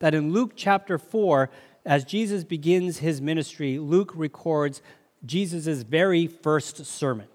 That 0.00 0.14
in 0.14 0.32
Luke 0.32 0.52
chapter 0.56 0.98
4, 0.98 1.50
as 1.86 2.04
Jesus 2.04 2.44
begins 2.44 2.98
his 2.98 3.20
ministry, 3.20 3.78
Luke 3.78 4.12
records 4.14 4.82
Jesus' 5.24 5.82
very 5.82 6.26
first 6.26 6.84
sermon. 6.84 7.28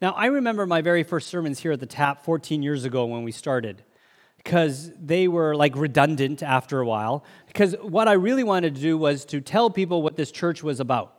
Now, 0.00 0.12
I 0.12 0.26
remember 0.26 0.66
my 0.66 0.82
very 0.82 1.02
first 1.02 1.28
sermons 1.28 1.60
here 1.60 1.72
at 1.72 1.80
the 1.80 1.86
TAP 1.86 2.24
14 2.24 2.62
years 2.62 2.84
ago 2.84 3.06
when 3.06 3.24
we 3.24 3.32
started 3.32 3.82
because 4.44 4.92
they 5.00 5.26
were 5.26 5.56
like 5.56 5.74
redundant 5.74 6.42
after 6.42 6.78
a 6.80 6.86
while. 6.86 7.24
Because 7.46 7.74
what 7.80 8.06
I 8.06 8.12
really 8.12 8.44
wanted 8.44 8.74
to 8.74 8.80
do 8.80 8.98
was 8.98 9.24
to 9.26 9.40
tell 9.40 9.70
people 9.70 10.02
what 10.02 10.16
this 10.16 10.30
church 10.30 10.62
was 10.62 10.80
about. 10.80 11.12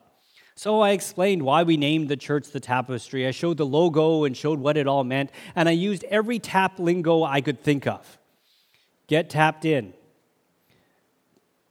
So 0.55 0.79
I 0.79 0.91
explained 0.91 1.41
why 1.41 1.63
we 1.63 1.75
named 1.75 2.07
the 2.07 2.15
church 2.15 2.51
the 2.51 2.61
Tapestry. 2.61 3.27
I 3.27 3.31
showed 3.31 3.57
the 3.57 3.65
logo 3.65 4.23
and 4.23 4.37
showed 4.37 4.59
what 4.59 4.77
it 4.77 4.87
all 4.87 5.03
meant, 5.03 5.31
and 5.53 5.67
I 5.67 5.73
used 5.73 6.05
every 6.05 6.39
tap 6.39 6.79
lingo 6.79 7.23
I 7.23 7.41
could 7.41 7.61
think 7.61 7.85
of. 7.87 8.17
Get 9.07 9.29
tapped 9.29 9.65
in. 9.65 9.93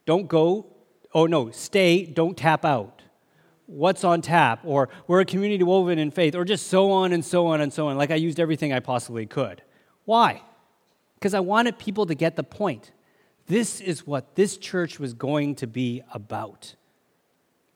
Don't 0.04 0.28
go, 0.28 0.66
oh 1.14 1.25
no, 1.25 1.50
stay, 1.50 2.04
don't 2.04 2.37
tap 2.37 2.66
out. 2.66 3.00
What's 3.64 4.04
on 4.04 4.20
tap? 4.20 4.61
Or 4.64 4.90
we're 5.06 5.20
a 5.20 5.25
community 5.25 5.64
woven 5.64 5.99
in 5.99 6.11
faith, 6.11 6.34
or 6.34 6.44
just 6.44 6.66
so 6.66 6.90
on 6.90 7.14
and 7.14 7.25
so 7.25 7.46
on 7.46 7.62
and 7.62 7.73
so 7.73 7.88
on. 7.88 7.96
Like 7.96 8.11
I 8.11 8.16
used 8.16 8.38
everything 8.38 8.75
I 8.75 8.80
possibly 8.80 9.25
could. 9.25 9.62
Why? 10.04 10.42
Because 11.25 11.33
I 11.33 11.40
wanted 11.40 11.78
people 11.78 12.04
to 12.04 12.14
get 12.14 12.37
the 12.37 12.43
point. 12.43 12.93
This 13.47 13.81
is 13.81 14.07
what 14.07 14.35
this 14.35 14.59
church 14.59 15.00
was 15.00 15.14
going 15.14 15.54
to 15.54 15.66
be 15.66 16.02
about. 16.12 16.75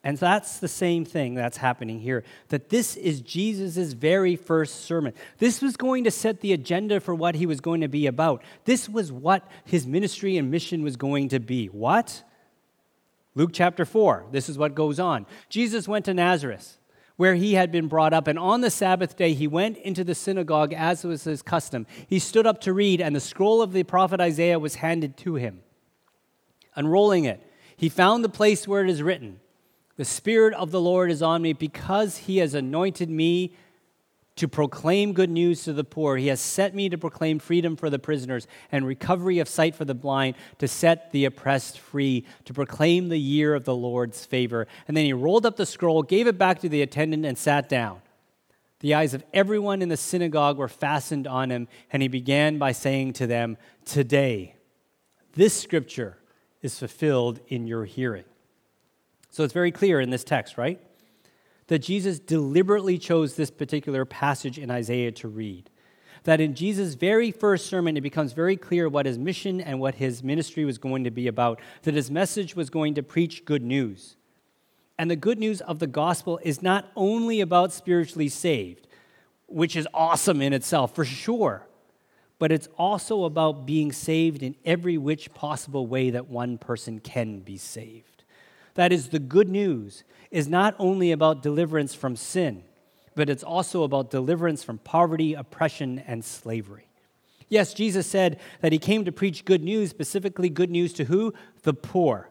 And 0.04 0.18
that's 0.18 0.58
the 0.58 0.68
same 0.68 1.06
thing 1.06 1.32
that's 1.32 1.56
happening 1.56 1.98
here. 1.98 2.24
That 2.48 2.68
this 2.68 2.94
is 2.94 3.22
Jesus' 3.22 3.94
very 3.94 4.36
first 4.36 4.84
sermon. 4.84 5.14
This 5.38 5.62
was 5.62 5.78
going 5.78 6.04
to 6.04 6.10
set 6.10 6.42
the 6.42 6.52
agenda 6.52 7.00
for 7.00 7.14
what 7.14 7.36
he 7.36 7.46
was 7.46 7.62
going 7.62 7.80
to 7.80 7.88
be 7.88 8.06
about. 8.06 8.44
This 8.66 8.86
was 8.86 9.10
what 9.10 9.48
his 9.64 9.86
ministry 9.86 10.36
and 10.36 10.50
mission 10.50 10.82
was 10.82 10.96
going 10.96 11.30
to 11.30 11.40
be. 11.40 11.68
What? 11.68 12.22
Luke 13.34 13.52
chapter 13.54 13.86
4. 13.86 14.26
This 14.30 14.50
is 14.50 14.58
what 14.58 14.74
goes 14.74 15.00
on. 15.00 15.24
Jesus 15.48 15.88
went 15.88 16.04
to 16.04 16.12
Nazareth, 16.12 16.76
where 17.18 17.34
he 17.34 17.54
had 17.54 17.72
been 17.72 17.88
brought 17.88 18.14
up, 18.14 18.28
and 18.28 18.38
on 18.38 18.60
the 18.60 18.70
Sabbath 18.70 19.16
day 19.16 19.34
he 19.34 19.48
went 19.48 19.76
into 19.78 20.04
the 20.04 20.14
synagogue 20.14 20.72
as 20.72 21.02
was 21.02 21.24
his 21.24 21.42
custom. 21.42 21.84
He 22.06 22.20
stood 22.20 22.46
up 22.46 22.60
to 22.60 22.72
read, 22.72 23.00
and 23.00 23.14
the 23.14 23.20
scroll 23.20 23.60
of 23.60 23.72
the 23.72 23.82
prophet 23.82 24.20
Isaiah 24.20 24.60
was 24.60 24.76
handed 24.76 25.16
to 25.18 25.34
him. 25.34 25.60
Unrolling 26.76 27.24
it, 27.24 27.42
he 27.76 27.88
found 27.88 28.22
the 28.22 28.28
place 28.28 28.68
where 28.68 28.84
it 28.84 28.88
is 28.88 29.02
written. 29.02 29.40
The 29.96 30.04
Spirit 30.04 30.54
of 30.54 30.70
the 30.70 30.80
Lord 30.80 31.10
is 31.10 31.22
on 31.22 31.42
me 31.42 31.52
because 31.52 32.18
He 32.18 32.38
has 32.38 32.54
anointed 32.54 33.10
me 33.10 33.52
to 34.38 34.48
proclaim 34.48 35.12
good 35.12 35.30
news 35.30 35.64
to 35.64 35.72
the 35.72 35.84
poor. 35.84 36.16
He 36.16 36.28
has 36.28 36.40
set 36.40 36.74
me 36.74 36.88
to 36.88 36.96
proclaim 36.96 37.38
freedom 37.38 37.76
for 37.76 37.90
the 37.90 37.98
prisoners 37.98 38.46
and 38.70 38.86
recovery 38.86 39.40
of 39.40 39.48
sight 39.48 39.74
for 39.74 39.84
the 39.84 39.94
blind, 39.94 40.36
to 40.58 40.68
set 40.68 41.12
the 41.12 41.24
oppressed 41.24 41.78
free, 41.78 42.24
to 42.44 42.54
proclaim 42.54 43.08
the 43.08 43.18
year 43.18 43.54
of 43.54 43.64
the 43.64 43.74
Lord's 43.74 44.24
favor. 44.24 44.66
And 44.86 44.96
then 44.96 45.04
he 45.04 45.12
rolled 45.12 45.44
up 45.44 45.56
the 45.56 45.66
scroll, 45.66 46.02
gave 46.02 46.26
it 46.26 46.38
back 46.38 46.60
to 46.60 46.68
the 46.68 46.82
attendant, 46.82 47.26
and 47.26 47.36
sat 47.36 47.68
down. 47.68 48.00
The 48.80 48.94
eyes 48.94 49.12
of 49.12 49.24
everyone 49.34 49.82
in 49.82 49.88
the 49.88 49.96
synagogue 49.96 50.56
were 50.56 50.68
fastened 50.68 51.26
on 51.26 51.50
him, 51.50 51.66
and 51.92 52.00
he 52.00 52.08
began 52.08 52.58
by 52.58 52.72
saying 52.72 53.14
to 53.14 53.26
them, 53.26 53.56
Today, 53.84 54.54
this 55.32 55.60
scripture 55.60 56.16
is 56.62 56.78
fulfilled 56.78 57.40
in 57.48 57.66
your 57.66 57.84
hearing. 57.84 58.24
So 59.30 59.42
it's 59.42 59.52
very 59.52 59.72
clear 59.72 60.00
in 60.00 60.10
this 60.10 60.24
text, 60.24 60.56
right? 60.56 60.80
That 61.68 61.78
Jesus 61.78 62.18
deliberately 62.18 62.98
chose 62.98 63.34
this 63.34 63.50
particular 63.50 64.04
passage 64.04 64.58
in 64.58 64.70
Isaiah 64.70 65.12
to 65.12 65.28
read. 65.28 65.70
That 66.24 66.40
in 66.40 66.54
Jesus' 66.54 66.94
very 66.94 67.30
first 67.30 67.66
sermon, 67.66 67.96
it 67.96 68.02
becomes 68.02 68.32
very 68.32 68.56
clear 68.56 68.88
what 68.88 69.06
his 69.06 69.18
mission 69.18 69.60
and 69.60 69.80
what 69.80 69.94
his 69.94 70.22
ministry 70.22 70.64
was 70.64 70.78
going 70.78 71.04
to 71.04 71.10
be 71.10 71.28
about. 71.28 71.60
That 71.82 71.94
his 71.94 72.10
message 72.10 72.56
was 72.56 72.70
going 72.70 72.94
to 72.94 73.02
preach 73.02 73.44
good 73.44 73.62
news. 73.62 74.16
And 74.98 75.10
the 75.10 75.16
good 75.16 75.38
news 75.38 75.60
of 75.60 75.78
the 75.78 75.86
gospel 75.86 76.40
is 76.42 76.60
not 76.60 76.90
only 76.96 77.40
about 77.40 77.72
spiritually 77.72 78.28
saved, 78.28 78.88
which 79.46 79.76
is 79.76 79.86
awesome 79.94 80.42
in 80.42 80.52
itself, 80.52 80.94
for 80.94 81.04
sure, 81.04 81.66
but 82.38 82.52
it's 82.52 82.68
also 82.76 83.24
about 83.24 83.66
being 83.66 83.92
saved 83.92 84.42
in 84.42 84.56
every 84.64 84.98
which 84.98 85.32
possible 85.34 85.86
way 85.86 86.10
that 86.10 86.28
one 86.28 86.58
person 86.58 86.98
can 86.98 87.40
be 87.40 87.56
saved. 87.56 88.07
That 88.78 88.92
is, 88.92 89.08
the 89.08 89.18
good 89.18 89.48
news 89.48 90.04
is 90.30 90.46
not 90.46 90.76
only 90.78 91.10
about 91.10 91.42
deliverance 91.42 91.96
from 91.96 92.14
sin, 92.14 92.62
but 93.16 93.28
it's 93.28 93.42
also 93.42 93.82
about 93.82 94.08
deliverance 94.08 94.62
from 94.62 94.78
poverty, 94.78 95.34
oppression, 95.34 95.98
and 96.06 96.24
slavery. 96.24 96.86
Yes, 97.48 97.74
Jesus 97.74 98.06
said 98.06 98.38
that 98.60 98.70
he 98.70 98.78
came 98.78 99.04
to 99.04 99.10
preach 99.10 99.44
good 99.44 99.64
news, 99.64 99.90
specifically 99.90 100.48
good 100.48 100.70
news 100.70 100.92
to 100.92 101.04
who? 101.06 101.34
The 101.64 101.74
poor. 101.74 102.30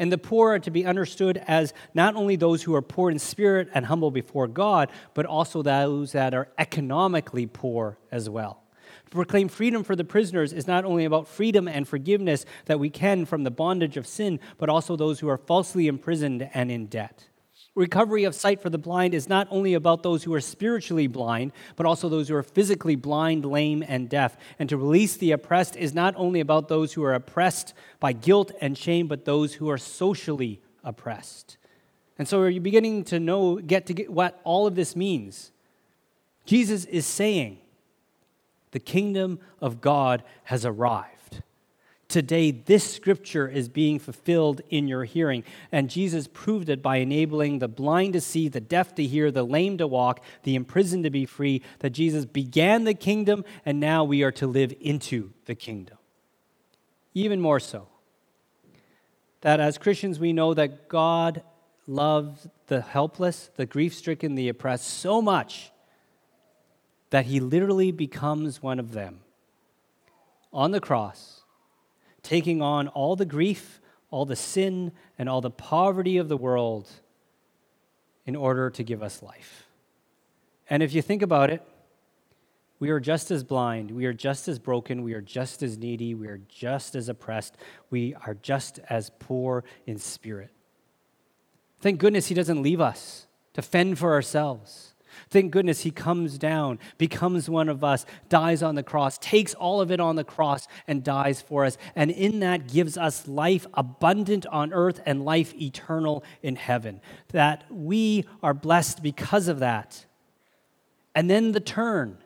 And 0.00 0.10
the 0.10 0.18
poor 0.18 0.54
are 0.54 0.58
to 0.58 0.72
be 0.72 0.84
understood 0.84 1.40
as 1.46 1.72
not 1.94 2.16
only 2.16 2.34
those 2.34 2.64
who 2.64 2.74
are 2.74 2.82
poor 2.82 3.08
in 3.08 3.20
spirit 3.20 3.68
and 3.72 3.86
humble 3.86 4.10
before 4.10 4.48
God, 4.48 4.90
but 5.14 5.24
also 5.24 5.62
those 5.62 6.10
that 6.10 6.34
are 6.34 6.48
economically 6.58 7.46
poor 7.46 7.96
as 8.10 8.28
well. 8.28 8.65
Proclaim 9.16 9.48
freedom 9.48 9.82
for 9.82 9.96
the 9.96 10.04
prisoners 10.04 10.52
is 10.52 10.66
not 10.66 10.84
only 10.84 11.06
about 11.06 11.26
freedom 11.26 11.66
and 11.66 11.88
forgiveness 11.88 12.44
that 12.66 12.78
we 12.78 12.90
can 12.90 13.24
from 13.24 13.44
the 13.44 13.50
bondage 13.50 13.96
of 13.96 14.06
sin, 14.06 14.38
but 14.58 14.68
also 14.68 14.94
those 14.94 15.20
who 15.20 15.28
are 15.30 15.38
falsely 15.38 15.86
imprisoned 15.86 16.50
and 16.52 16.70
in 16.70 16.84
debt. 16.84 17.26
Recovery 17.74 18.24
of 18.24 18.34
sight 18.34 18.60
for 18.60 18.68
the 18.68 18.76
blind 18.76 19.14
is 19.14 19.26
not 19.26 19.48
only 19.50 19.72
about 19.72 20.02
those 20.02 20.24
who 20.24 20.34
are 20.34 20.40
spiritually 20.40 21.06
blind, 21.06 21.52
but 21.76 21.86
also 21.86 22.10
those 22.10 22.28
who 22.28 22.34
are 22.34 22.42
physically 22.42 22.94
blind, 22.94 23.46
lame, 23.46 23.82
and 23.88 24.10
deaf. 24.10 24.36
And 24.58 24.68
to 24.68 24.76
release 24.76 25.16
the 25.16 25.32
oppressed 25.32 25.76
is 25.76 25.94
not 25.94 26.12
only 26.18 26.40
about 26.40 26.68
those 26.68 26.92
who 26.92 27.02
are 27.02 27.14
oppressed 27.14 27.72
by 27.98 28.12
guilt 28.12 28.52
and 28.60 28.76
shame, 28.76 29.06
but 29.06 29.24
those 29.24 29.54
who 29.54 29.70
are 29.70 29.78
socially 29.78 30.60
oppressed. 30.84 31.56
And 32.18 32.28
so 32.28 32.40
are 32.40 32.50
you 32.50 32.60
beginning 32.60 33.04
to 33.04 33.18
know, 33.18 33.56
get 33.56 33.86
to 33.86 33.94
get 33.94 34.12
what 34.12 34.38
all 34.44 34.66
of 34.66 34.74
this 34.74 34.94
means? 34.94 35.52
Jesus 36.44 36.84
is 36.84 37.06
saying, 37.06 37.60
the 38.76 38.80
kingdom 38.80 39.38
of 39.58 39.80
God 39.80 40.22
has 40.44 40.66
arrived. 40.66 41.40
Today, 42.08 42.50
this 42.50 42.84
scripture 42.84 43.48
is 43.48 43.70
being 43.70 43.98
fulfilled 43.98 44.60
in 44.68 44.86
your 44.86 45.04
hearing. 45.04 45.44
And 45.72 45.88
Jesus 45.88 46.28
proved 46.30 46.68
it 46.68 46.82
by 46.82 46.98
enabling 46.98 47.58
the 47.58 47.68
blind 47.68 48.12
to 48.12 48.20
see, 48.20 48.48
the 48.48 48.60
deaf 48.60 48.94
to 48.96 49.02
hear, 49.02 49.30
the 49.30 49.44
lame 49.44 49.78
to 49.78 49.86
walk, 49.86 50.22
the 50.42 50.54
imprisoned 50.54 51.04
to 51.04 51.10
be 51.10 51.24
free. 51.24 51.62
That 51.78 51.94
Jesus 51.94 52.26
began 52.26 52.84
the 52.84 52.92
kingdom, 52.92 53.46
and 53.64 53.80
now 53.80 54.04
we 54.04 54.22
are 54.22 54.32
to 54.32 54.46
live 54.46 54.74
into 54.78 55.32
the 55.46 55.54
kingdom. 55.54 55.96
Even 57.14 57.40
more 57.40 57.60
so, 57.60 57.88
that 59.40 59.58
as 59.58 59.78
Christians, 59.78 60.20
we 60.20 60.34
know 60.34 60.52
that 60.52 60.90
God 60.90 61.40
loves 61.86 62.46
the 62.66 62.82
helpless, 62.82 63.48
the 63.56 63.64
grief 63.64 63.94
stricken, 63.94 64.34
the 64.34 64.50
oppressed 64.50 64.86
so 64.86 65.22
much 65.22 65.72
that 67.10 67.26
he 67.26 67.40
literally 67.40 67.92
becomes 67.92 68.62
one 68.62 68.78
of 68.78 68.92
them 68.92 69.20
on 70.52 70.70
the 70.70 70.80
cross 70.80 71.42
taking 72.26 72.60
on 72.60 72.88
all 72.88 73.14
the 73.14 73.24
grief, 73.24 73.80
all 74.10 74.24
the 74.24 74.34
sin, 74.34 74.90
and 75.16 75.28
all 75.28 75.40
the 75.40 75.50
poverty 75.50 76.16
of 76.16 76.28
the 76.28 76.36
world 76.36 76.90
in 78.26 78.34
order 78.34 78.68
to 78.68 78.82
give 78.82 79.00
us 79.00 79.22
life. 79.22 79.68
And 80.68 80.82
if 80.82 80.92
you 80.92 81.02
think 81.02 81.22
about 81.22 81.50
it, 81.50 81.62
we 82.80 82.90
are 82.90 82.98
just 82.98 83.30
as 83.30 83.44
blind, 83.44 83.92
we 83.92 84.06
are 84.06 84.12
just 84.12 84.48
as 84.48 84.58
broken, 84.58 85.02
we 85.02 85.14
are 85.14 85.20
just 85.20 85.62
as 85.62 85.78
needy, 85.78 86.14
we 86.14 86.26
are 86.26 86.40
just 86.48 86.96
as 86.96 87.08
oppressed, 87.08 87.56
we 87.90 88.14
are 88.26 88.34
just 88.34 88.80
as 88.90 89.10
poor 89.20 89.62
in 89.86 89.96
spirit. 89.98 90.50
Thank 91.80 92.00
goodness 92.00 92.26
He 92.26 92.34
doesn't 92.34 92.60
leave 92.60 92.80
us 92.80 93.28
to 93.54 93.62
fend 93.62 93.98
for 94.00 94.12
ourselves. 94.12 94.94
Thank 95.30 95.50
goodness 95.50 95.80
he 95.80 95.90
comes 95.90 96.38
down, 96.38 96.78
becomes 96.98 97.48
one 97.48 97.68
of 97.68 97.82
us, 97.82 98.06
dies 98.28 98.62
on 98.62 98.74
the 98.74 98.82
cross, 98.82 99.18
takes 99.18 99.54
all 99.54 99.80
of 99.80 99.90
it 99.90 100.00
on 100.00 100.16
the 100.16 100.24
cross, 100.24 100.68
and 100.86 101.02
dies 101.02 101.40
for 101.40 101.64
us. 101.64 101.78
And 101.94 102.10
in 102.10 102.40
that 102.40 102.68
gives 102.68 102.96
us 102.96 103.26
life 103.26 103.66
abundant 103.74 104.46
on 104.46 104.72
earth 104.72 105.00
and 105.06 105.24
life 105.24 105.54
eternal 105.54 106.24
in 106.42 106.56
heaven. 106.56 107.00
That 107.28 107.64
we 107.70 108.24
are 108.42 108.54
blessed 108.54 109.02
because 109.02 109.48
of 109.48 109.58
that. 109.60 110.06
And 111.14 111.30
then 111.30 111.52
the 111.52 111.60
turn. 111.60 112.18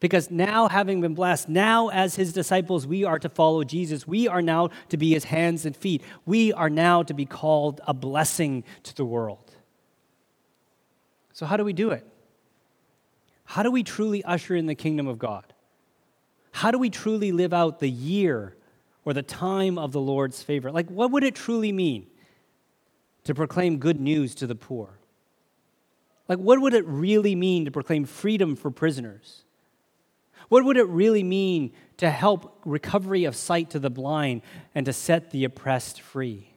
Because 0.00 0.30
now, 0.30 0.68
having 0.68 1.02
been 1.02 1.14
blessed, 1.14 1.50
now 1.50 1.88
as 1.88 2.16
his 2.16 2.32
disciples, 2.32 2.86
we 2.86 3.04
are 3.04 3.18
to 3.18 3.28
follow 3.28 3.62
Jesus. 3.64 4.08
We 4.08 4.26
are 4.28 4.40
now 4.40 4.70
to 4.88 4.96
be 4.96 5.10
his 5.10 5.24
hands 5.24 5.66
and 5.66 5.76
feet. 5.76 6.02
We 6.24 6.54
are 6.54 6.70
now 6.70 7.02
to 7.02 7.12
be 7.12 7.26
called 7.26 7.82
a 7.86 7.92
blessing 7.92 8.64
to 8.84 8.96
the 8.96 9.04
world. 9.04 9.49
So, 11.40 11.46
how 11.46 11.56
do 11.56 11.64
we 11.64 11.72
do 11.72 11.88
it? 11.88 12.06
How 13.46 13.62
do 13.62 13.70
we 13.70 13.82
truly 13.82 14.22
usher 14.22 14.54
in 14.54 14.66
the 14.66 14.74
kingdom 14.74 15.06
of 15.06 15.18
God? 15.18 15.54
How 16.52 16.70
do 16.70 16.78
we 16.78 16.90
truly 16.90 17.32
live 17.32 17.54
out 17.54 17.78
the 17.78 17.88
year 17.88 18.58
or 19.06 19.14
the 19.14 19.22
time 19.22 19.78
of 19.78 19.92
the 19.92 20.02
Lord's 20.02 20.42
favor? 20.42 20.70
Like, 20.70 20.90
what 20.90 21.10
would 21.12 21.24
it 21.24 21.34
truly 21.34 21.72
mean 21.72 22.08
to 23.24 23.34
proclaim 23.34 23.78
good 23.78 23.98
news 23.98 24.34
to 24.34 24.46
the 24.46 24.54
poor? 24.54 24.98
Like, 26.28 26.40
what 26.40 26.60
would 26.60 26.74
it 26.74 26.86
really 26.86 27.34
mean 27.34 27.64
to 27.64 27.70
proclaim 27.70 28.04
freedom 28.04 28.54
for 28.54 28.70
prisoners? 28.70 29.44
What 30.50 30.66
would 30.66 30.76
it 30.76 30.88
really 30.88 31.22
mean 31.22 31.72
to 31.96 32.10
help 32.10 32.60
recovery 32.66 33.24
of 33.24 33.34
sight 33.34 33.70
to 33.70 33.78
the 33.78 33.88
blind 33.88 34.42
and 34.74 34.84
to 34.84 34.92
set 34.92 35.30
the 35.30 35.44
oppressed 35.44 36.02
free? 36.02 36.52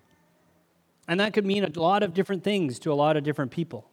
And 1.07 1.21
that 1.21 1.33
could 1.33 1.45
mean 1.45 1.63
a 1.63 1.79
lot 1.79 2.03
of 2.03 2.13
different 2.13 2.43
things 2.43 2.79
to 2.79 2.91
a 2.91 2.95
lot 2.95 3.15
of 3.15 3.23
different 3.23 3.51
people. 3.51 3.89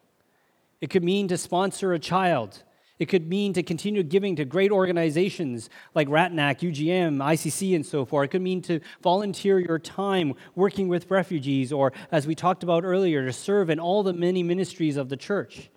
It 0.80 0.90
could 0.90 1.04
mean 1.04 1.28
to 1.28 1.36
sponsor 1.36 1.92
a 1.92 1.98
child. 1.98 2.62
It 2.98 3.06
could 3.08 3.28
mean 3.28 3.54
to 3.54 3.62
continue 3.62 4.02
giving 4.02 4.36
to 4.36 4.44
great 4.44 4.70
organizations 4.70 5.70
like 5.94 6.08
RATNAC, 6.08 6.60
UGM, 6.60 7.16
ICC, 7.16 7.74
and 7.74 7.84
so 7.84 8.04
forth. 8.04 8.26
It 8.26 8.32
could 8.32 8.42
mean 8.42 8.60
to 8.62 8.80
volunteer 9.02 9.58
your 9.58 9.78
time 9.78 10.34
working 10.54 10.86
with 10.88 11.10
refugees, 11.10 11.72
or 11.72 11.94
as 12.12 12.26
we 12.26 12.34
talked 12.34 12.62
about 12.62 12.84
earlier, 12.84 13.24
to 13.24 13.32
serve 13.32 13.70
in 13.70 13.80
all 13.80 14.02
the 14.02 14.12
many 14.12 14.42
ministries 14.42 14.98
of 14.98 15.08
the 15.08 15.16
church. 15.16 15.70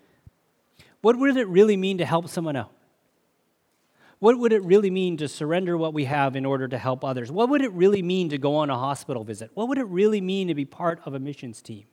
What 0.99 1.17
would 1.17 1.37
it 1.37 1.47
really 1.47 1.77
mean 1.77 1.97
to 1.99 2.05
help 2.05 2.27
someone 2.27 2.57
out? 2.57 2.73
What 4.19 4.39
would 4.39 4.53
it 4.53 4.63
really 4.63 4.89
mean 4.89 5.17
to 5.17 5.27
surrender 5.27 5.77
what 5.77 5.93
we 5.93 6.05
have 6.05 6.37
in 6.37 6.45
order 6.45 6.67
to 6.67 6.77
help 6.77 7.03
others? 7.03 7.31
What 7.31 7.49
would 7.49 7.61
it 7.61 7.71
really 7.73 8.01
mean 8.01 8.29
to 8.29 8.37
go 8.37 8.55
on 8.55 8.69
a 8.69 8.77
hospital 8.77 9.25
visit? 9.25 9.51
What 9.53 9.67
would 9.67 9.77
it 9.77 9.87
really 9.87 10.21
mean 10.21 10.47
to 10.47 10.55
be 10.55 10.63
part 10.63 11.01
of 11.05 11.13
a 11.13 11.19
missions 11.19 11.61
team? 11.61 11.85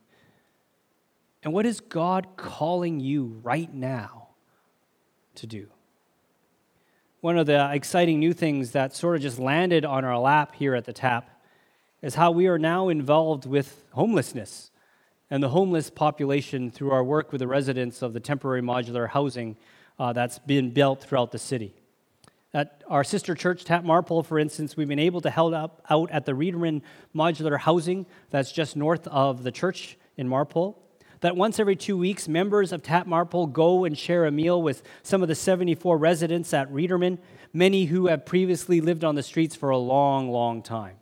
And 1.42 1.52
what 1.52 1.64
is 1.64 1.80
God 1.80 2.36
calling 2.36 3.00
you 3.00 3.40
right 3.42 3.72
now 3.72 4.28
to 5.36 5.46
do? 5.46 5.68
One 7.20 7.38
of 7.38 7.46
the 7.46 7.70
exciting 7.72 8.18
new 8.18 8.32
things 8.32 8.72
that 8.72 8.94
sort 8.94 9.16
of 9.16 9.22
just 9.22 9.38
landed 9.38 9.84
on 9.84 10.04
our 10.04 10.18
lap 10.18 10.54
here 10.54 10.74
at 10.74 10.84
the 10.84 10.92
TAP 10.92 11.28
is 12.02 12.14
how 12.14 12.30
we 12.30 12.46
are 12.46 12.58
now 12.58 12.88
involved 12.88 13.46
with 13.46 13.84
homelessness 13.92 14.70
and 15.30 15.42
the 15.42 15.50
homeless 15.50 15.90
population 15.90 16.70
through 16.70 16.90
our 16.90 17.04
work 17.04 17.30
with 17.30 17.40
the 17.40 17.46
residents 17.46 18.02
of 18.02 18.12
the 18.12 18.20
temporary 18.20 18.62
modular 18.62 19.08
housing 19.08 19.56
uh, 19.98 20.12
that's 20.12 20.38
been 20.38 20.70
built 20.70 21.02
throughout 21.02 21.30
the 21.30 21.38
city. 21.38 21.74
At 22.52 22.82
our 22.88 23.04
sister 23.04 23.34
church, 23.34 23.64
Tap 23.64 23.84
Marpole, 23.84 24.24
for 24.24 24.38
instance, 24.38 24.76
we've 24.76 24.88
been 24.88 24.98
able 24.98 25.20
to 25.20 25.30
help 25.30 25.82
out 25.88 26.10
at 26.10 26.24
the 26.24 26.32
Reederman 26.32 26.82
modular 27.14 27.58
housing 27.58 28.06
that's 28.30 28.50
just 28.50 28.76
north 28.76 29.06
of 29.06 29.44
the 29.44 29.52
church 29.52 29.96
in 30.16 30.26
Marpole 30.26 30.76
that 31.20 31.36
once 31.36 31.58
every 31.58 31.76
two 31.76 31.96
weeks, 31.96 32.28
members 32.28 32.72
of 32.72 32.82
Tap 32.82 33.06
Marpole 33.06 33.46
go 33.46 33.84
and 33.84 33.96
share 33.96 34.24
a 34.24 34.30
meal 34.30 34.60
with 34.60 34.82
some 35.02 35.22
of 35.22 35.28
the 35.28 35.34
74 35.34 35.98
residents 35.98 36.52
at 36.54 36.72
Reederman, 36.72 37.18
many 37.52 37.86
who 37.86 38.06
have 38.06 38.24
previously 38.24 38.80
lived 38.80 39.04
on 39.04 39.14
the 39.14 39.22
streets 39.22 39.54
for 39.54 39.70
a 39.70 39.78
long, 39.78 40.30
long 40.30 40.62
time. 40.62 40.96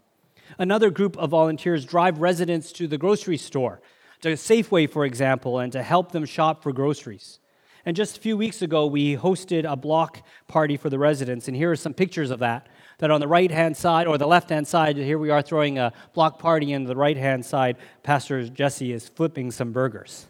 Another 0.58 0.90
group 0.90 1.16
of 1.18 1.30
volunteers 1.30 1.84
drive 1.84 2.18
residents 2.18 2.72
to 2.72 2.86
the 2.86 2.98
grocery 2.98 3.36
store, 3.36 3.80
to 4.22 4.30
Safeway, 4.30 4.90
for 4.90 5.04
example, 5.04 5.58
and 5.58 5.72
to 5.72 5.82
help 5.82 6.12
them 6.12 6.24
shop 6.24 6.62
for 6.62 6.72
groceries. 6.72 7.38
And 7.84 7.96
just 7.96 8.16
a 8.16 8.20
few 8.20 8.36
weeks 8.36 8.60
ago, 8.60 8.86
we 8.86 9.16
hosted 9.16 9.70
a 9.70 9.76
block 9.76 10.22
party 10.48 10.76
for 10.76 10.90
the 10.90 10.98
residents, 10.98 11.46
and 11.46 11.56
here 11.56 11.70
are 11.70 11.76
some 11.76 11.94
pictures 11.94 12.30
of 12.30 12.40
that 12.40 12.66
that 12.98 13.10
on 13.10 13.20
the 13.20 13.28
right 13.28 13.50
hand 13.50 13.76
side 13.76 14.06
or 14.06 14.18
the 14.18 14.26
left 14.26 14.50
hand 14.50 14.66
side, 14.66 14.96
here 14.96 15.18
we 15.18 15.30
are 15.30 15.42
throwing 15.42 15.78
a 15.78 15.92
block 16.14 16.38
party, 16.38 16.72
and 16.72 16.86
the 16.86 16.96
right 16.96 17.16
hand 17.16 17.44
side, 17.44 17.76
Pastor 18.02 18.48
Jesse 18.48 18.92
is 18.92 19.08
flipping 19.08 19.50
some 19.50 19.72
burgers. 19.72 20.26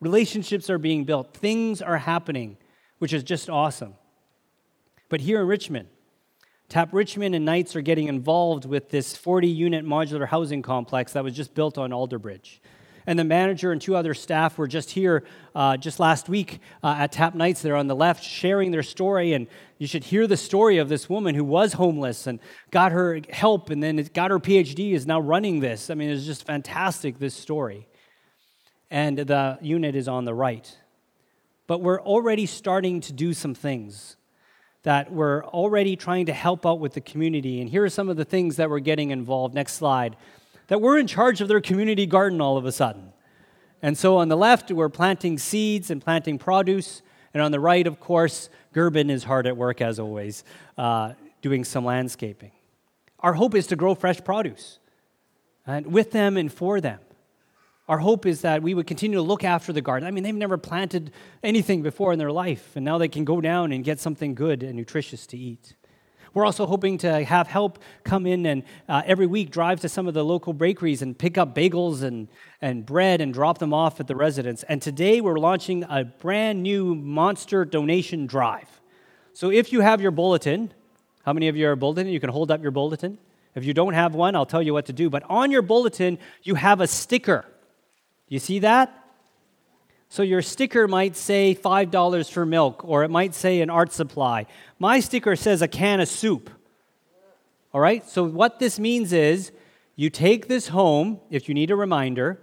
Relationships 0.00 0.70
are 0.70 0.78
being 0.78 1.04
built, 1.04 1.34
things 1.34 1.82
are 1.82 1.98
happening, 1.98 2.56
which 2.98 3.12
is 3.12 3.22
just 3.22 3.50
awesome. 3.50 3.94
But 5.08 5.20
here 5.22 5.40
in 5.40 5.46
Richmond, 5.46 5.88
Tap 6.68 6.90
Richmond 6.92 7.34
and 7.34 7.44
Knights 7.44 7.74
are 7.74 7.80
getting 7.80 8.06
involved 8.06 8.64
with 8.64 8.90
this 8.90 9.16
40 9.16 9.48
unit 9.48 9.84
modular 9.84 10.28
housing 10.28 10.62
complex 10.62 11.14
that 11.14 11.24
was 11.24 11.34
just 11.34 11.52
built 11.52 11.76
on 11.76 11.90
Alderbridge. 11.90 12.60
And 13.06 13.18
the 13.18 13.24
manager 13.24 13.72
and 13.72 13.80
two 13.80 13.96
other 13.96 14.14
staff 14.14 14.58
were 14.58 14.66
just 14.68 14.90
here 14.90 15.24
uh, 15.54 15.76
just 15.76 16.00
last 16.00 16.28
week 16.28 16.60
uh, 16.82 16.96
at 16.98 17.12
Tap 17.12 17.34
Knights 17.34 17.62
there 17.62 17.76
on 17.76 17.86
the 17.86 17.96
left, 17.96 18.22
sharing 18.22 18.70
their 18.70 18.82
story. 18.82 19.32
And 19.32 19.46
you 19.78 19.86
should 19.86 20.04
hear 20.04 20.26
the 20.26 20.36
story 20.36 20.78
of 20.78 20.88
this 20.88 21.08
woman 21.08 21.34
who 21.34 21.44
was 21.44 21.74
homeless 21.74 22.26
and 22.26 22.40
got 22.70 22.92
her 22.92 23.20
help 23.30 23.70
and 23.70 23.82
then 23.82 23.96
got 24.14 24.30
her 24.30 24.38
PhD, 24.38 24.92
is 24.92 25.06
now 25.06 25.20
running 25.20 25.60
this. 25.60 25.90
I 25.90 25.94
mean, 25.94 26.10
it's 26.10 26.26
just 26.26 26.46
fantastic, 26.46 27.18
this 27.18 27.34
story. 27.34 27.88
And 28.90 29.18
the 29.18 29.58
unit 29.60 29.94
is 29.94 30.08
on 30.08 30.24
the 30.24 30.34
right. 30.34 30.76
But 31.66 31.80
we're 31.80 32.00
already 32.00 32.46
starting 32.46 33.00
to 33.02 33.12
do 33.12 33.32
some 33.32 33.54
things 33.54 34.16
that 34.82 35.12
we're 35.12 35.44
already 35.44 35.94
trying 35.94 36.26
to 36.26 36.32
help 36.32 36.64
out 36.64 36.80
with 36.80 36.94
the 36.94 37.00
community. 37.00 37.60
And 37.60 37.68
here 37.68 37.84
are 37.84 37.90
some 37.90 38.08
of 38.08 38.16
the 38.16 38.24
things 38.24 38.56
that 38.56 38.70
we're 38.70 38.80
getting 38.80 39.10
involved. 39.10 39.54
Next 39.54 39.74
slide. 39.74 40.16
That 40.70 40.80
we're 40.80 40.98
in 40.98 41.06
charge 41.06 41.40
of 41.40 41.48
their 41.48 41.60
community 41.60 42.06
garden 42.06 42.40
all 42.40 42.56
of 42.56 42.64
a 42.64 42.72
sudden. 42.72 43.12
And 43.82 43.98
so 43.98 44.16
on 44.16 44.28
the 44.28 44.36
left, 44.36 44.70
we're 44.70 44.88
planting 44.88 45.36
seeds 45.36 45.90
and 45.90 46.00
planting 46.00 46.38
produce. 46.38 47.02
And 47.34 47.42
on 47.42 47.52
the 47.52 47.60
right, 47.60 47.86
of 47.86 48.00
course, 48.00 48.48
Gerben 48.74 49.10
is 49.10 49.24
hard 49.24 49.46
at 49.46 49.56
work 49.56 49.80
as 49.80 49.98
always, 49.98 50.44
uh, 50.78 51.12
doing 51.42 51.64
some 51.64 51.84
landscaping. 51.84 52.52
Our 53.20 53.34
hope 53.34 53.54
is 53.54 53.66
to 53.66 53.76
grow 53.76 53.94
fresh 53.94 54.24
produce 54.24 54.78
and 55.66 55.92
with 55.92 56.12
them 56.12 56.38
and 56.38 56.50
for 56.50 56.80
them 56.80 57.00
our 57.90 57.98
hope 57.98 58.24
is 58.24 58.42
that 58.42 58.62
we 58.62 58.72
would 58.72 58.86
continue 58.86 59.16
to 59.16 59.22
look 59.22 59.42
after 59.42 59.72
the 59.72 59.80
garden. 59.80 60.06
I 60.06 60.12
mean, 60.12 60.22
they've 60.22 60.32
never 60.32 60.56
planted 60.56 61.10
anything 61.42 61.82
before 61.82 62.12
in 62.12 62.20
their 62.20 62.30
life, 62.30 62.76
and 62.76 62.84
now 62.84 62.98
they 62.98 63.08
can 63.08 63.24
go 63.24 63.40
down 63.40 63.72
and 63.72 63.82
get 63.82 63.98
something 63.98 64.36
good 64.36 64.62
and 64.62 64.76
nutritious 64.76 65.26
to 65.26 65.36
eat. 65.36 65.74
We're 66.32 66.46
also 66.46 66.66
hoping 66.66 66.98
to 66.98 67.24
have 67.24 67.48
help 67.48 67.78
come 68.04 68.26
in 68.26 68.46
and 68.46 68.62
uh, 68.88 69.02
every 69.04 69.26
week 69.26 69.50
drive 69.50 69.80
to 69.80 69.88
some 69.88 70.06
of 70.06 70.14
the 70.14 70.24
local 70.24 70.52
bakeries 70.52 71.02
and 71.02 71.18
pick 71.18 71.36
up 71.38 71.54
bagels 71.54 72.02
and, 72.02 72.28
and 72.60 72.86
bread 72.86 73.20
and 73.20 73.34
drop 73.34 73.58
them 73.58 73.74
off 73.74 74.00
at 74.00 74.06
the 74.06 74.16
residence. 74.16 74.62
And 74.64 74.80
today 74.80 75.20
we're 75.20 75.38
launching 75.38 75.84
a 75.84 76.04
brand 76.04 76.62
new 76.62 76.94
monster 76.94 77.64
donation 77.64 78.26
drive. 78.26 78.80
So 79.32 79.50
if 79.50 79.72
you 79.72 79.80
have 79.80 80.00
your 80.00 80.10
bulletin, 80.10 80.72
how 81.24 81.32
many 81.32 81.48
of 81.48 81.56
you 81.56 81.68
are 81.68 81.76
bulletin? 81.76 82.08
You 82.08 82.20
can 82.20 82.30
hold 82.30 82.50
up 82.50 82.62
your 82.62 82.70
bulletin. 82.70 83.18
If 83.54 83.64
you 83.64 83.74
don't 83.74 83.94
have 83.94 84.14
one, 84.14 84.36
I'll 84.36 84.46
tell 84.46 84.62
you 84.62 84.72
what 84.72 84.86
to 84.86 84.92
do. 84.92 85.10
But 85.10 85.24
on 85.28 85.50
your 85.50 85.62
bulletin, 85.62 86.18
you 86.42 86.54
have 86.54 86.80
a 86.80 86.86
sticker 86.86 87.44
you 88.30 88.38
see 88.38 88.60
that? 88.60 88.96
So 90.12 90.24
your 90.24 90.42
sticker 90.42 90.88
might 90.88 91.16
say 91.16 91.54
$5 91.54 92.30
for 92.32 92.44
milk, 92.44 92.82
or 92.84 93.04
it 93.04 93.10
might 93.10 93.32
say 93.32 93.60
an 93.60 93.70
art 93.70 93.92
supply. 93.92 94.46
My 94.80 94.98
sticker 94.98 95.36
says 95.36 95.62
a 95.62 95.68
can 95.68 96.00
of 96.00 96.08
soup. 96.08 96.50
All 97.72 97.80
right? 97.80 98.06
So 98.08 98.24
what 98.24 98.58
this 98.58 98.80
means 98.80 99.12
is 99.12 99.52
you 99.94 100.10
take 100.10 100.48
this 100.48 100.68
home, 100.68 101.20
if 101.30 101.48
you 101.48 101.54
need 101.54 101.70
a 101.70 101.76
reminder, 101.76 102.40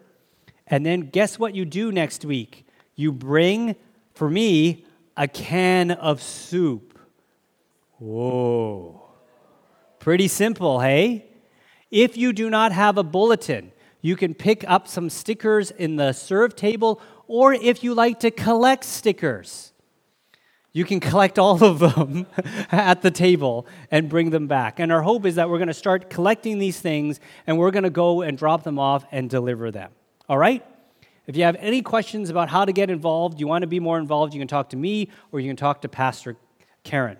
and 0.66 0.86
then 0.86 1.10
guess 1.10 1.38
what 1.38 1.56
you 1.56 1.66
do 1.66 1.92
next 1.92 2.24
week? 2.24 2.66
You 2.96 3.12
bring, 3.12 3.76
for 4.14 4.30
me, 4.30 4.86
a 5.18 5.28
can 5.28 5.92
of 5.92 6.22
soup. 6.22 6.98
Whoa. 8.00 9.10
Pretty 10.00 10.30
simple, 10.30 10.80
hey? 10.80 11.26
If 11.92 12.16
you 12.16 12.32
do 12.32 12.50
not 12.50 12.72
have 12.72 12.98
a 12.98 13.04
bulletin, 13.04 13.74
you 14.02 14.16
can 14.16 14.34
pick 14.34 14.64
up 14.70 14.88
some 14.88 15.10
stickers 15.10 15.72
in 15.72 15.98
the 15.98 16.14
serve 16.14 16.56
table, 16.56 17.02
or 17.28 17.54
if 17.54 17.84
you 17.84 17.94
like 17.94 18.20
to 18.22 18.32
collect 18.32 18.84
stickers, 18.84 19.74
you 20.74 20.86
can 20.86 21.00
collect 21.00 21.40
all 21.40 21.64
of 21.64 21.80
them 21.80 22.28
at 22.72 23.02
the 23.02 23.12
table 23.12 23.66
and 23.90 24.10
bring 24.10 24.30
them 24.30 24.48
back. 24.48 24.80
And 24.80 24.92
our 24.92 25.02
hope 25.02 25.26
is 25.26 25.36
that 25.36 25.50
we're 25.50 25.58
going 25.58 25.70
to 25.70 25.74
start 25.74 26.10
collecting 26.10 26.60
these 26.60 26.80
things 26.80 27.20
and 27.48 27.58
we're 27.58 27.72
going 27.72 27.84
to 27.84 27.90
go 27.90 28.22
and 28.22 28.38
drop 28.38 28.64
them 28.64 28.78
off 28.78 29.04
and 29.12 29.30
deliver 29.30 29.72
them. 29.72 29.92
All 30.30 30.38
right? 30.38 30.64
If 31.26 31.36
you 31.36 31.44
have 31.44 31.58
any 31.60 31.82
questions 31.82 32.30
about 32.30 32.50
how 32.50 32.64
to 32.64 32.72
get 32.72 32.90
involved, 32.90 33.40
you 33.40 33.48
want 33.48 33.64
to 33.64 33.68
be 33.68 33.80
more 33.80 33.98
involved, 33.98 34.34
you 34.34 34.40
can 34.40 34.48
talk 34.48 34.70
to 34.70 34.78
me 34.78 35.10
or 35.32 35.40
you 35.40 35.50
can 35.50 35.58
talk 35.58 35.82
to 35.82 35.90
Pastor 35.90 36.38
Karen. 36.84 37.18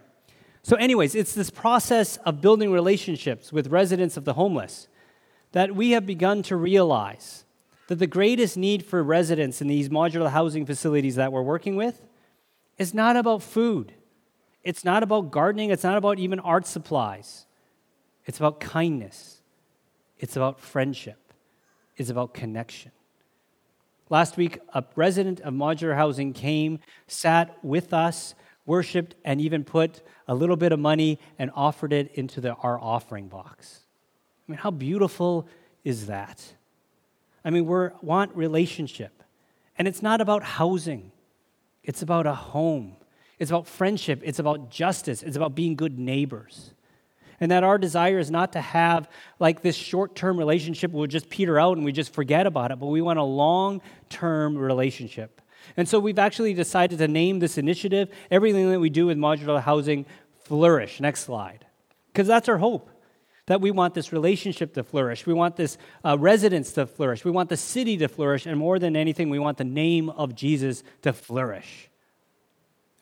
So, 0.62 0.76
anyways, 0.76 1.16
it's 1.16 1.34
this 1.34 1.50
process 1.50 2.18
of 2.18 2.42
building 2.42 2.72
relationships 2.72 3.52
with 3.52 3.68
residents 3.68 4.18
of 4.18 4.26
the 4.26 4.34
homeless 4.34 4.88
that 5.54 5.76
we 5.76 5.92
have 5.92 6.06
begun 6.06 6.44
to 6.44 6.56
realize 6.56 7.46
that 7.88 8.00
the 8.00 8.08
greatest 8.08 8.58
need 8.58 8.86
for 8.86 9.02
residents 9.02 9.62
in 9.62 9.68
these 9.68 9.90
modular 9.90 10.30
housing 10.30 10.66
facilities 10.66 11.16
that 11.16 11.32
we're 11.32 11.42
working 11.42 11.76
with 11.76 12.06
is 12.78 12.94
not 12.94 13.16
about 13.16 13.42
food. 13.42 13.94
It's 14.64 14.84
not 14.84 15.04
about 15.04 15.32
gardening. 15.32 15.70
It's 15.70 15.84
not 15.84 15.98
about 15.98 16.20
even 16.20 16.40
art 16.40 16.68
supplies. 16.68 17.46
It's 18.26 18.38
about 18.38 18.60
kindness. 18.60 19.42
It's 20.20 20.36
about 20.36 20.60
friendship. 20.60 21.34
It's 21.96 22.10
about 22.10 22.34
connection. 22.34 22.92
Last 24.10 24.38
week, 24.38 24.60
a 24.74 24.84
resident 24.96 25.40
of 25.42 25.54
modular 25.54 25.96
housing 25.96 26.34
came, 26.34 26.80
sat 27.08 27.58
with 27.64 27.94
us, 27.94 28.36
worshiped, 28.66 29.16
and 29.26 29.42
even 29.42 29.64
put 29.64 30.02
a 30.28 30.36
little 30.36 30.56
bit 30.56 30.72
of 30.72 30.80
money 30.80 31.20
and 31.40 31.52
offered 31.56 31.94
it 31.94 32.12
into 32.14 32.42
the, 32.42 32.54
our 32.56 32.80
offering 32.80 33.28
box. 33.28 33.82
I 34.48 34.52
mean, 34.52 34.60
how 34.60 34.72
beautiful 34.72 35.48
is 35.84 36.08
that? 36.08 36.44
I 37.44 37.50
mean, 37.50 37.66
we 37.66 37.90
want 38.02 38.36
relationship. 38.36 39.24
And 39.78 39.88
it's 39.88 40.02
not 40.02 40.22
about 40.22 40.44
housing, 40.44 41.12
it's 41.84 42.02
about 42.02 42.26
a 42.26 42.34
home. 42.34 42.98
It's 43.40 43.52
about 43.52 43.68
friendship. 43.68 44.22
It's 44.24 44.40
about 44.40 44.72
justice. 44.72 45.22
It's 45.22 45.38
about 45.38 45.54
being 45.56 45.76
good 45.76 46.00
neighbors. 46.00 46.72
And 47.40 47.52
that 47.52 47.64
our 47.64 47.78
desire 47.78 48.18
is 48.18 48.32
not 48.32 48.54
to 48.54 48.62
have 48.62 49.08
like 49.40 49.62
this 49.62 49.76
short 49.76 50.16
term 50.16 50.38
relationship 50.38 50.92
where 50.92 51.02
we 51.02 51.08
just 51.08 51.30
peter 51.30 51.60
out 51.60 51.78
and 51.78 51.86
we 51.86 51.92
just 51.92 52.14
forget 52.14 52.48
about 52.48 52.72
it, 52.72 52.80
but 52.80 52.88
we 52.88 53.02
want 53.02 53.20
a 53.20 53.24
long 53.24 53.82
term 54.10 54.58
relationship. 54.58 55.40
And 55.76 55.88
so 55.88 56.00
we've 56.00 56.18
actually 56.18 56.56
decided 56.56 56.98
to 56.98 57.08
name 57.08 57.40
this 57.40 57.58
initiative, 57.58 58.10
everything 58.32 58.72
that 58.72 58.80
we 58.80 58.90
do 58.90 59.06
with 59.08 59.18
modular 59.18 59.62
housing, 59.62 60.06
Flourish. 60.46 61.00
Next 61.00 61.22
slide. 61.22 61.66
Because 62.08 62.28
that's 62.28 62.50
our 62.50 62.58
hope 62.58 62.90
that 63.48 63.62
we 63.62 63.72
want 63.72 63.94
this 63.94 64.14
relationship 64.14 64.74
to 64.76 64.84
flourish. 64.84 65.26
We 65.26 65.34
want 65.34 65.56
this 65.56 65.78
uh, 66.06 66.18
residence 66.20 66.74
to 66.74 66.86
flourish. 66.86 67.26
We 67.26 67.32
want 67.32 67.50
the 67.50 67.58
city 67.58 67.98
to 67.98 68.08
flourish. 68.08 68.46
And 68.46 68.58
more 68.60 68.78
than 68.78 68.96
anything, 68.96 69.30
we 69.30 69.40
want 69.40 69.58
the 69.58 69.64
name 69.64 70.10
of 70.10 70.36
Jesus 70.36 70.84
to 71.02 71.14
flourish. 71.14 71.90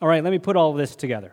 All 0.00 0.08
right, 0.08 0.22
let 0.22 0.30
me 0.30 0.38
put 0.38 0.56
all 0.56 0.72
this 0.72 0.94
together. 0.94 1.32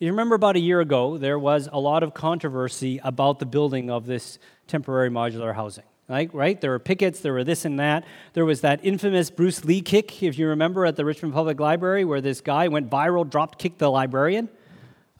You 0.00 0.10
remember 0.10 0.34
about 0.34 0.56
a 0.56 0.60
year 0.60 0.80
ago, 0.80 1.16
there 1.16 1.38
was 1.38 1.68
a 1.72 1.78
lot 1.78 2.02
of 2.02 2.12
controversy 2.12 3.00
about 3.04 3.38
the 3.38 3.46
building 3.46 3.90
of 3.90 4.06
this 4.06 4.38
temporary 4.66 5.10
modular 5.10 5.54
housing. 5.54 5.84
Right, 6.06 6.34
right? 6.34 6.60
There 6.60 6.72
were 6.72 6.78
pickets, 6.78 7.20
there 7.20 7.32
were 7.32 7.44
this 7.44 7.64
and 7.64 7.78
that. 7.78 8.04
There 8.34 8.44
was 8.44 8.60
that 8.60 8.80
infamous 8.82 9.30
Bruce 9.30 9.64
Lee 9.64 9.80
kick, 9.80 10.22
if 10.22 10.38
you 10.38 10.48
remember, 10.48 10.84
at 10.84 10.96
the 10.96 11.04
Richmond 11.04 11.32
Public 11.32 11.58
Library, 11.58 12.04
where 12.04 12.20
this 12.20 12.42
guy 12.42 12.68
went 12.68 12.90
viral, 12.90 13.28
dropped 13.28 13.58
kicked 13.58 13.78
the 13.78 13.90
librarian. 13.90 14.50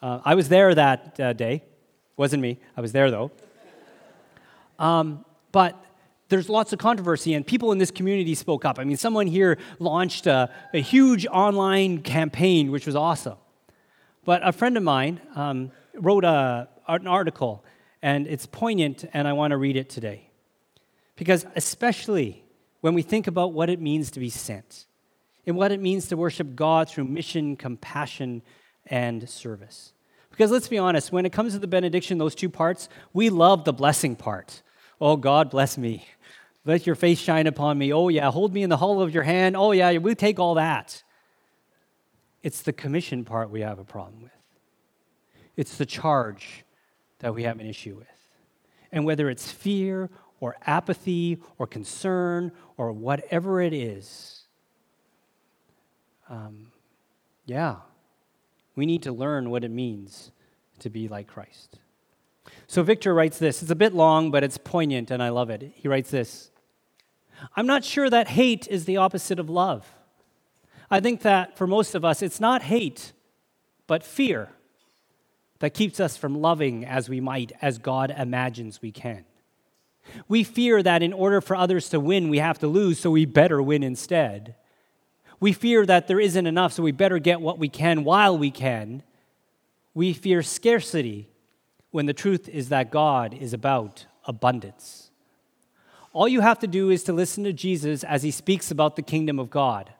Uh, 0.02 0.20
I 0.24 0.34
was 0.34 0.50
there 0.50 0.74
that 0.74 1.18
uh, 1.18 1.32
day. 1.32 1.62
Wasn't 2.16 2.40
me. 2.40 2.58
I 2.76 2.80
was 2.80 2.92
there 2.92 3.10
though. 3.10 3.30
Um, 4.78 5.24
but 5.52 5.84
there's 6.28 6.48
lots 6.48 6.72
of 6.72 6.78
controversy, 6.78 7.34
and 7.34 7.46
people 7.46 7.70
in 7.72 7.78
this 7.78 7.90
community 7.90 8.34
spoke 8.34 8.64
up. 8.64 8.78
I 8.78 8.84
mean, 8.84 8.96
someone 8.96 9.26
here 9.26 9.58
launched 9.78 10.26
a, 10.26 10.50
a 10.72 10.80
huge 10.80 11.26
online 11.26 12.02
campaign, 12.02 12.70
which 12.70 12.86
was 12.86 12.96
awesome. 12.96 13.36
But 14.24 14.46
a 14.46 14.52
friend 14.52 14.76
of 14.76 14.82
mine 14.82 15.20
um, 15.34 15.70
wrote 15.94 16.24
a, 16.24 16.68
an 16.88 17.06
article, 17.06 17.64
and 18.02 18.26
it's 18.26 18.46
poignant, 18.46 19.04
and 19.12 19.28
I 19.28 19.32
want 19.34 19.50
to 19.50 19.56
read 19.56 19.76
it 19.76 19.90
today. 19.90 20.30
Because, 21.16 21.46
especially 21.54 22.42
when 22.80 22.94
we 22.94 23.02
think 23.02 23.26
about 23.26 23.52
what 23.52 23.70
it 23.70 23.80
means 23.80 24.10
to 24.12 24.20
be 24.20 24.30
sent 24.30 24.86
and 25.46 25.56
what 25.56 25.72
it 25.72 25.80
means 25.80 26.08
to 26.08 26.16
worship 26.16 26.56
God 26.56 26.88
through 26.88 27.04
mission, 27.04 27.56
compassion, 27.56 28.42
and 28.86 29.28
service. 29.28 29.92
Because 30.34 30.50
let's 30.50 30.66
be 30.66 30.78
honest, 30.78 31.12
when 31.12 31.24
it 31.24 31.30
comes 31.32 31.52
to 31.52 31.60
the 31.60 31.68
benediction, 31.68 32.18
those 32.18 32.34
two 32.34 32.48
parts, 32.48 32.88
we 33.12 33.30
love 33.30 33.64
the 33.64 33.72
blessing 33.72 34.16
part. 34.16 34.62
Oh, 35.00 35.16
God, 35.16 35.48
bless 35.48 35.78
me. 35.78 36.08
Let 36.64 36.88
your 36.88 36.96
face 36.96 37.20
shine 37.20 37.46
upon 37.46 37.78
me. 37.78 37.92
Oh, 37.92 38.08
yeah, 38.08 38.32
hold 38.32 38.52
me 38.52 38.64
in 38.64 38.68
the 38.68 38.76
hollow 38.76 39.02
of 39.02 39.14
your 39.14 39.22
hand. 39.22 39.56
Oh, 39.56 39.70
yeah, 39.70 39.96
we 39.98 40.16
take 40.16 40.40
all 40.40 40.54
that. 40.54 41.04
It's 42.42 42.62
the 42.62 42.72
commission 42.72 43.24
part 43.24 43.48
we 43.48 43.60
have 43.60 43.78
a 43.78 43.84
problem 43.84 44.22
with. 44.22 44.32
It's 45.56 45.76
the 45.76 45.86
charge 45.86 46.64
that 47.20 47.32
we 47.32 47.44
have 47.44 47.60
an 47.60 47.66
issue 47.66 47.94
with. 47.94 48.08
And 48.90 49.04
whether 49.04 49.30
it's 49.30 49.52
fear 49.52 50.10
or 50.40 50.56
apathy 50.66 51.38
or 51.58 51.68
concern 51.68 52.50
or 52.76 52.90
whatever 52.90 53.60
it 53.60 53.72
is, 53.72 54.42
um, 56.28 56.72
yeah, 57.46 57.76
we 58.76 58.86
need 58.86 59.02
to 59.02 59.12
learn 59.12 59.50
what 59.50 59.64
it 59.64 59.70
means 59.70 60.30
to 60.80 60.90
be 60.90 61.08
like 61.08 61.26
Christ. 61.26 61.78
So 62.66 62.82
Victor 62.82 63.14
writes 63.14 63.38
this. 63.38 63.62
It's 63.62 63.70
a 63.70 63.76
bit 63.76 63.94
long, 63.94 64.30
but 64.30 64.42
it's 64.44 64.58
poignant, 64.58 65.10
and 65.10 65.22
I 65.22 65.28
love 65.28 65.50
it. 65.50 65.72
He 65.74 65.88
writes 65.88 66.10
this 66.10 66.50
I'm 67.56 67.66
not 67.66 67.84
sure 67.84 68.08
that 68.10 68.28
hate 68.28 68.66
is 68.68 68.84
the 68.84 68.96
opposite 68.96 69.38
of 69.38 69.50
love. 69.50 69.92
I 70.90 71.00
think 71.00 71.22
that 71.22 71.56
for 71.56 71.66
most 71.66 71.94
of 71.94 72.04
us, 72.04 72.22
it's 72.22 72.40
not 72.40 72.62
hate, 72.62 73.12
but 73.86 74.04
fear 74.04 74.50
that 75.60 75.74
keeps 75.74 75.98
us 75.98 76.16
from 76.16 76.40
loving 76.40 76.84
as 76.84 77.08
we 77.08 77.20
might, 77.20 77.52
as 77.62 77.78
God 77.78 78.14
imagines 78.16 78.82
we 78.82 78.92
can. 78.92 79.24
We 80.28 80.44
fear 80.44 80.82
that 80.82 81.02
in 81.02 81.12
order 81.12 81.40
for 81.40 81.56
others 81.56 81.88
to 81.88 82.00
win, 82.00 82.28
we 82.28 82.38
have 82.38 82.58
to 82.58 82.66
lose, 82.66 82.98
so 82.98 83.10
we 83.10 83.24
better 83.24 83.62
win 83.62 83.82
instead. 83.82 84.56
We 85.44 85.52
fear 85.52 85.84
that 85.84 86.08
there 86.08 86.20
isn't 86.20 86.46
enough, 86.46 86.72
so 86.72 86.82
we 86.82 86.90
better 86.90 87.18
get 87.18 87.38
what 87.38 87.58
we 87.58 87.68
can 87.68 88.02
while 88.02 88.38
we 88.38 88.50
can. 88.50 89.02
We 89.92 90.14
fear 90.14 90.42
scarcity 90.42 91.28
when 91.90 92.06
the 92.06 92.14
truth 92.14 92.48
is 92.48 92.70
that 92.70 92.90
God 92.90 93.34
is 93.34 93.52
about 93.52 94.06
abundance. 94.24 95.10
All 96.14 96.26
you 96.26 96.40
have 96.40 96.60
to 96.60 96.66
do 96.66 96.88
is 96.88 97.04
to 97.04 97.12
listen 97.12 97.44
to 97.44 97.52
Jesus 97.52 98.04
as 98.04 98.22
he 98.22 98.30
speaks 98.30 98.70
about 98.70 98.96
the 98.96 99.02
kingdom 99.02 99.38
of 99.38 99.50
God. 99.50 99.92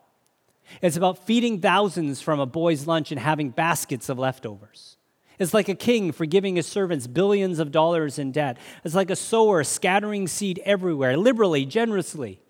It's 0.80 0.96
about 0.96 1.26
feeding 1.26 1.60
thousands 1.60 2.22
from 2.22 2.40
a 2.40 2.46
boy's 2.46 2.86
lunch 2.86 3.12
and 3.12 3.20
having 3.20 3.50
baskets 3.50 4.08
of 4.08 4.18
leftovers. 4.18 4.96
It's 5.38 5.52
like 5.52 5.68
a 5.68 5.74
king 5.74 6.10
forgiving 6.12 6.56
his 6.56 6.66
servants 6.66 7.06
billions 7.06 7.58
of 7.58 7.70
dollars 7.70 8.18
in 8.18 8.32
debt. 8.32 8.56
It's 8.82 8.94
like 8.94 9.10
a 9.10 9.14
sower 9.14 9.62
scattering 9.62 10.26
seed 10.26 10.62
everywhere, 10.64 11.18
liberally, 11.18 11.66
generously. 11.66 12.40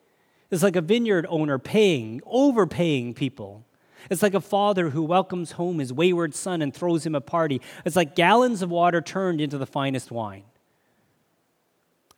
It's 0.54 0.62
like 0.62 0.76
a 0.76 0.80
vineyard 0.80 1.26
owner 1.28 1.58
paying, 1.58 2.20
overpaying 2.24 3.14
people. 3.14 3.64
It's 4.08 4.22
like 4.22 4.34
a 4.34 4.40
father 4.40 4.90
who 4.90 5.02
welcomes 5.02 5.52
home 5.52 5.80
his 5.80 5.92
wayward 5.92 6.32
son 6.32 6.62
and 6.62 6.72
throws 6.72 7.04
him 7.04 7.16
a 7.16 7.20
party. 7.20 7.60
It's 7.84 7.96
like 7.96 8.14
gallons 8.14 8.62
of 8.62 8.70
water 8.70 9.00
turned 9.00 9.40
into 9.40 9.58
the 9.58 9.66
finest 9.66 10.12
wine. 10.12 10.44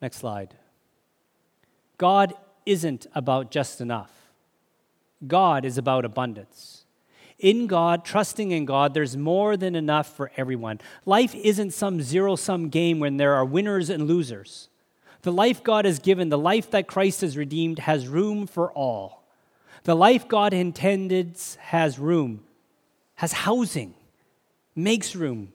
Next 0.03 0.19
slide. 0.19 0.55
God 1.97 2.35
isn't 2.67 3.07
about 3.15 3.51
just 3.51 3.81
enough, 3.81 4.13
God 5.27 5.65
is 5.65 5.79
about 5.79 6.05
abundance. 6.05 6.85
In 7.39 7.67
God, 7.67 8.05
trusting 8.05 8.51
in 8.51 8.67
God, 8.67 8.93
there's 8.93 9.17
more 9.17 9.57
than 9.57 9.75
enough 9.75 10.15
for 10.15 10.31
everyone. 10.37 10.79
Life 11.07 11.35
isn't 11.35 11.73
some 11.73 12.03
zero 12.03 12.37
sum 12.37 12.69
game 12.69 13.01
when 13.01 13.17
there 13.17 13.33
are 13.33 13.47
winners 13.47 13.89
and 13.89 14.07
losers. 14.07 14.69
The 15.23 15.33
life 15.33 15.63
God 15.63 15.85
has 15.85 15.99
given, 15.99 16.29
the 16.29 16.39
life 16.39 16.71
that 16.71 16.87
Christ 16.87 17.23
has 17.23 17.37
redeemed, 17.37 17.81
has 17.81 18.07
room 18.07 18.47
for 18.47 18.71
all. 18.73 19.25
The 19.85 19.95
life 19.95 20.29
God 20.29 20.53
intended 20.53 21.39
has 21.59 21.99
room, 21.99 22.45
has 23.17 23.33
housing, 23.33 23.95
makes 24.75 25.15
room 25.15 25.53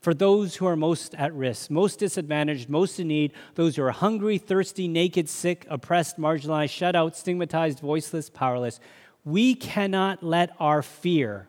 for 0.00 0.14
those 0.14 0.56
who 0.56 0.66
are 0.66 0.76
most 0.76 1.14
at 1.16 1.34
risk, 1.34 1.70
most 1.70 1.98
disadvantaged, 1.98 2.68
most 2.68 3.00
in 3.00 3.08
need, 3.08 3.32
those 3.56 3.76
who 3.76 3.82
are 3.82 3.90
hungry, 3.90 4.38
thirsty, 4.38 4.88
naked, 4.88 5.28
sick, 5.28 5.66
oppressed, 5.68 6.18
marginalized, 6.18 6.70
shut 6.70 6.94
out, 6.94 7.16
stigmatized, 7.16 7.80
voiceless, 7.80 8.30
powerless. 8.30 8.80
We 9.24 9.54
cannot 9.54 10.22
let 10.22 10.54
our 10.60 10.82
fear 10.82 11.48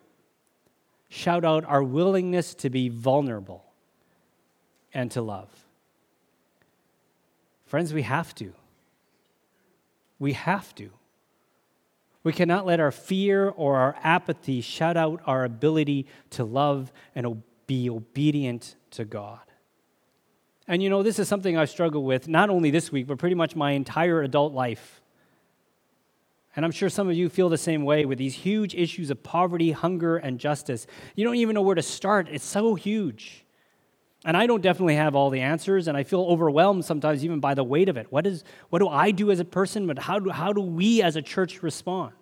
shout 1.09 1.45
out 1.45 1.63
our 1.65 1.83
willingness 1.83 2.53
to 2.55 2.69
be 2.69 2.89
vulnerable 2.89 3.63
and 4.93 5.12
to 5.12 5.21
love. 5.21 5.47
Friends, 7.69 7.93
we 7.93 8.01
have 8.01 8.34
to. 8.34 8.51
We 10.17 10.34
have 10.34 10.73
to. 10.75 10.89
We 12.23 12.34
cannot 12.34 12.65
let 12.65 12.79
our 12.79 12.89
fear 12.91 13.47
or 13.47 13.77
our 13.77 13.95
apathy 14.03 14.62
shut 14.62 14.97
out 14.97 15.21
our 15.27 15.45
ability 15.45 16.08
to 16.32 16.43
love 16.43 16.91
and 17.13 17.43
be 17.67 17.88
obedient 17.88 18.75
to 18.89 19.05
God. 19.05 19.41
And 20.67 20.82
you 20.82 20.89
know, 20.89 21.03
this 21.03 21.19
is 21.19 21.27
something 21.27 21.58
I've 21.58 21.69
struggled 21.69 22.05
with 22.05 22.27
not 22.27 22.49
only 22.49 22.71
this 22.71 22.91
week, 22.91 23.05
but 23.05 23.19
pretty 23.19 23.36
much 23.36 23.55
my 23.55 23.73
entire 23.73 24.23
adult 24.23 24.51
life. 24.51 24.99
And 26.55 26.65
I'm 26.65 26.71
sure 26.71 26.89
some 26.89 27.08
of 27.08 27.15
you 27.15 27.29
feel 27.29 27.49
the 27.49 27.58
same 27.60 27.84
way 27.86 28.03
with 28.03 28.17
these 28.17 28.34
huge 28.34 28.73
issues 28.73 29.12
of 29.12 29.21
poverty, 29.21 29.73
hunger, 29.73 30.17
and 30.17 30.39
justice. 30.39 30.88
You 31.15 31.23
don't 31.23 31.36
even 31.36 31.53
know 31.53 31.62
where 31.62 31.75
to 31.75 31.84
start, 31.84 32.29
it's 32.32 32.43
so 32.43 32.73
huge. 32.73 33.45
And 34.25 34.36
I 34.36 34.47
don't 34.47 34.62
definitely 34.62 34.95
have 34.95 35.15
all 35.15 35.29
the 35.29 35.39
answers, 35.39 35.88
and 35.88 35.95
I 35.95 36.03
feel 36.03 36.21
overwhelmed 36.21 36.84
sometimes 36.84 37.23
even 37.23 37.39
by 37.39 37.53
the 37.53 37.63
weight 37.63 37.88
of 37.88 37.95
it. 37.95 38.08
What, 38.12 38.27
is, 38.27 38.43
what 38.69 38.79
do 38.79 38.89
I 38.89 39.12
do 39.12 39.32
as 39.32 39.39
a 39.39 39.45
person, 39.45 39.88
but 39.88 39.97
how 39.97 40.19
do, 40.19 40.29
how 40.29 40.51
do 40.51 40.62
we 40.62 41.01
as 41.01 41.15
a 41.15 41.21
church 41.21 41.63
respond? 41.63 42.13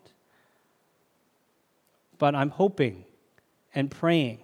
But 2.19 2.35
I'm 2.35 2.51
hoping 2.51 3.05
and 3.73 3.89
praying 3.89 4.39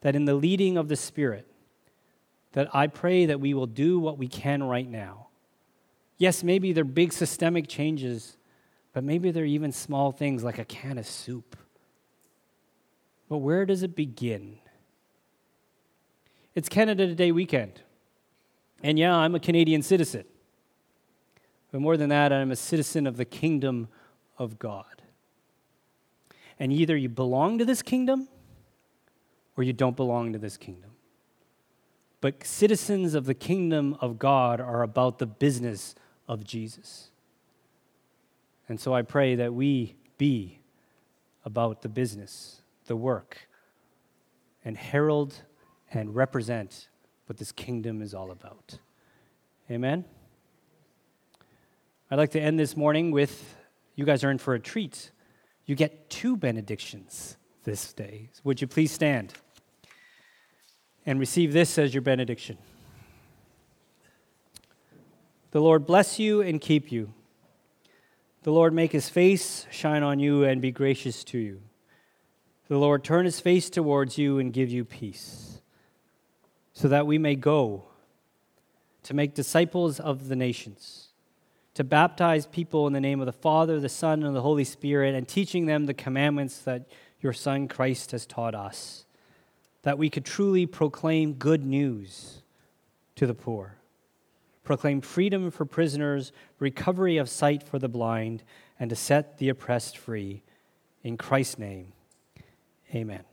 that 0.00 0.16
in 0.16 0.24
the 0.24 0.34
leading 0.34 0.76
of 0.76 0.88
the 0.88 0.96
Spirit, 0.96 1.46
that 2.52 2.74
I 2.74 2.88
pray 2.88 3.26
that 3.26 3.40
we 3.40 3.54
will 3.54 3.66
do 3.66 3.98
what 4.00 4.18
we 4.18 4.26
can 4.26 4.62
right 4.62 4.88
now. 4.88 5.28
Yes, 6.18 6.42
maybe 6.42 6.72
they're 6.72 6.84
big 6.84 7.12
systemic 7.12 7.68
changes 7.68 8.36
but 8.94 9.02
maybe 9.02 9.32
they're 9.32 9.44
even 9.44 9.72
small 9.72 10.12
things 10.12 10.42
like 10.42 10.58
a 10.58 10.64
can 10.64 10.96
of 10.96 11.06
soup. 11.06 11.56
But 13.28 13.38
where 13.38 13.66
does 13.66 13.82
it 13.82 13.96
begin? 13.96 14.60
It's 16.54 16.68
Canada 16.68 17.14
Day 17.14 17.32
weekend. 17.32 17.80
And 18.82 18.98
yeah, 18.98 19.14
I'm 19.14 19.34
a 19.34 19.40
Canadian 19.40 19.82
citizen. 19.82 20.24
But 21.72 21.80
more 21.80 21.96
than 21.96 22.10
that, 22.10 22.32
I'm 22.32 22.52
a 22.52 22.56
citizen 22.56 23.06
of 23.06 23.16
the 23.16 23.24
kingdom 23.24 23.88
of 24.38 24.58
God. 24.58 25.02
And 26.60 26.72
either 26.72 26.96
you 26.96 27.08
belong 27.08 27.58
to 27.58 27.64
this 27.64 27.82
kingdom 27.82 28.28
or 29.56 29.64
you 29.64 29.72
don't 29.72 29.96
belong 29.96 30.32
to 30.32 30.38
this 30.38 30.56
kingdom. 30.56 30.90
But 32.20 32.46
citizens 32.46 33.14
of 33.14 33.26
the 33.26 33.34
kingdom 33.34 33.96
of 34.00 34.18
God 34.18 34.60
are 34.60 34.82
about 34.82 35.18
the 35.18 35.26
business 35.26 35.96
of 36.28 36.44
Jesus. 36.44 37.10
And 38.68 38.78
so 38.78 38.94
I 38.94 39.02
pray 39.02 39.34
that 39.34 39.52
we 39.52 39.96
be 40.16 40.60
about 41.44 41.82
the 41.82 41.88
business, 41.88 42.62
the 42.86 42.96
work, 42.96 43.48
and 44.64 44.76
herald 44.76 45.42
and 45.94 46.14
represent 46.14 46.88
what 47.26 47.38
this 47.38 47.52
kingdom 47.52 48.02
is 48.02 48.14
all 48.14 48.30
about. 48.30 48.78
Amen? 49.70 50.04
I'd 52.10 52.18
like 52.18 52.32
to 52.32 52.40
end 52.40 52.58
this 52.58 52.76
morning 52.76 53.10
with 53.10 53.56
you 53.94 54.04
guys 54.04 54.24
are 54.24 54.30
in 54.30 54.38
for 54.38 54.54
a 54.54 54.60
treat. 54.60 55.10
You 55.66 55.74
get 55.74 56.10
two 56.10 56.36
benedictions 56.36 57.36
this 57.64 57.92
day. 57.92 58.28
Would 58.44 58.60
you 58.60 58.66
please 58.66 58.92
stand 58.92 59.32
and 61.06 61.18
receive 61.18 61.52
this 61.52 61.78
as 61.78 61.94
your 61.94 62.02
benediction? 62.02 62.58
The 65.52 65.60
Lord 65.60 65.86
bless 65.86 66.18
you 66.18 66.42
and 66.42 66.60
keep 66.60 66.90
you. 66.90 67.14
The 68.42 68.52
Lord 68.52 68.74
make 68.74 68.92
his 68.92 69.08
face 69.08 69.66
shine 69.70 70.02
on 70.02 70.18
you 70.18 70.44
and 70.44 70.60
be 70.60 70.70
gracious 70.70 71.24
to 71.24 71.38
you. 71.38 71.62
The 72.68 72.76
Lord 72.76 73.04
turn 73.04 73.24
his 73.24 73.40
face 73.40 73.70
towards 73.70 74.18
you 74.18 74.38
and 74.38 74.52
give 74.52 74.70
you 74.70 74.84
peace, 74.84 75.53
so 76.74 76.88
that 76.88 77.06
we 77.06 77.16
may 77.16 77.34
go 77.34 77.84
to 79.04 79.14
make 79.14 79.34
disciples 79.34 79.98
of 79.98 80.28
the 80.28 80.36
nations, 80.36 81.08
to 81.72 81.82
baptize 81.82 82.46
people 82.46 82.86
in 82.86 82.92
the 82.92 83.00
name 83.00 83.20
of 83.20 83.26
the 83.26 83.32
Father, 83.32 83.80
the 83.80 83.88
Son, 83.88 84.22
and 84.22 84.36
the 84.36 84.42
Holy 84.42 84.64
Spirit, 84.64 85.14
and 85.14 85.26
teaching 85.26 85.66
them 85.66 85.86
the 85.86 85.94
commandments 85.94 86.58
that 86.58 86.86
your 87.20 87.32
Son 87.32 87.68
Christ 87.68 88.10
has 88.10 88.26
taught 88.26 88.54
us, 88.54 89.06
that 89.82 89.98
we 89.98 90.10
could 90.10 90.24
truly 90.24 90.66
proclaim 90.66 91.32
good 91.34 91.64
news 91.64 92.42
to 93.16 93.26
the 93.26 93.34
poor 93.34 93.78
proclaim 94.64 95.02
freedom 95.02 95.50
for 95.50 95.64
prisoners, 95.64 96.32
recovery 96.58 97.18
of 97.18 97.28
sight 97.28 97.62
for 97.62 97.78
the 97.78 97.88
blind, 97.88 98.42
and 98.80 98.90
to 98.90 98.96
set 98.96 99.38
the 99.38 99.50
oppressed 99.50 99.96
free. 99.96 100.42
In 101.02 101.16
Christ's 101.16 101.58
name, 101.58 101.92
amen. 102.94 103.24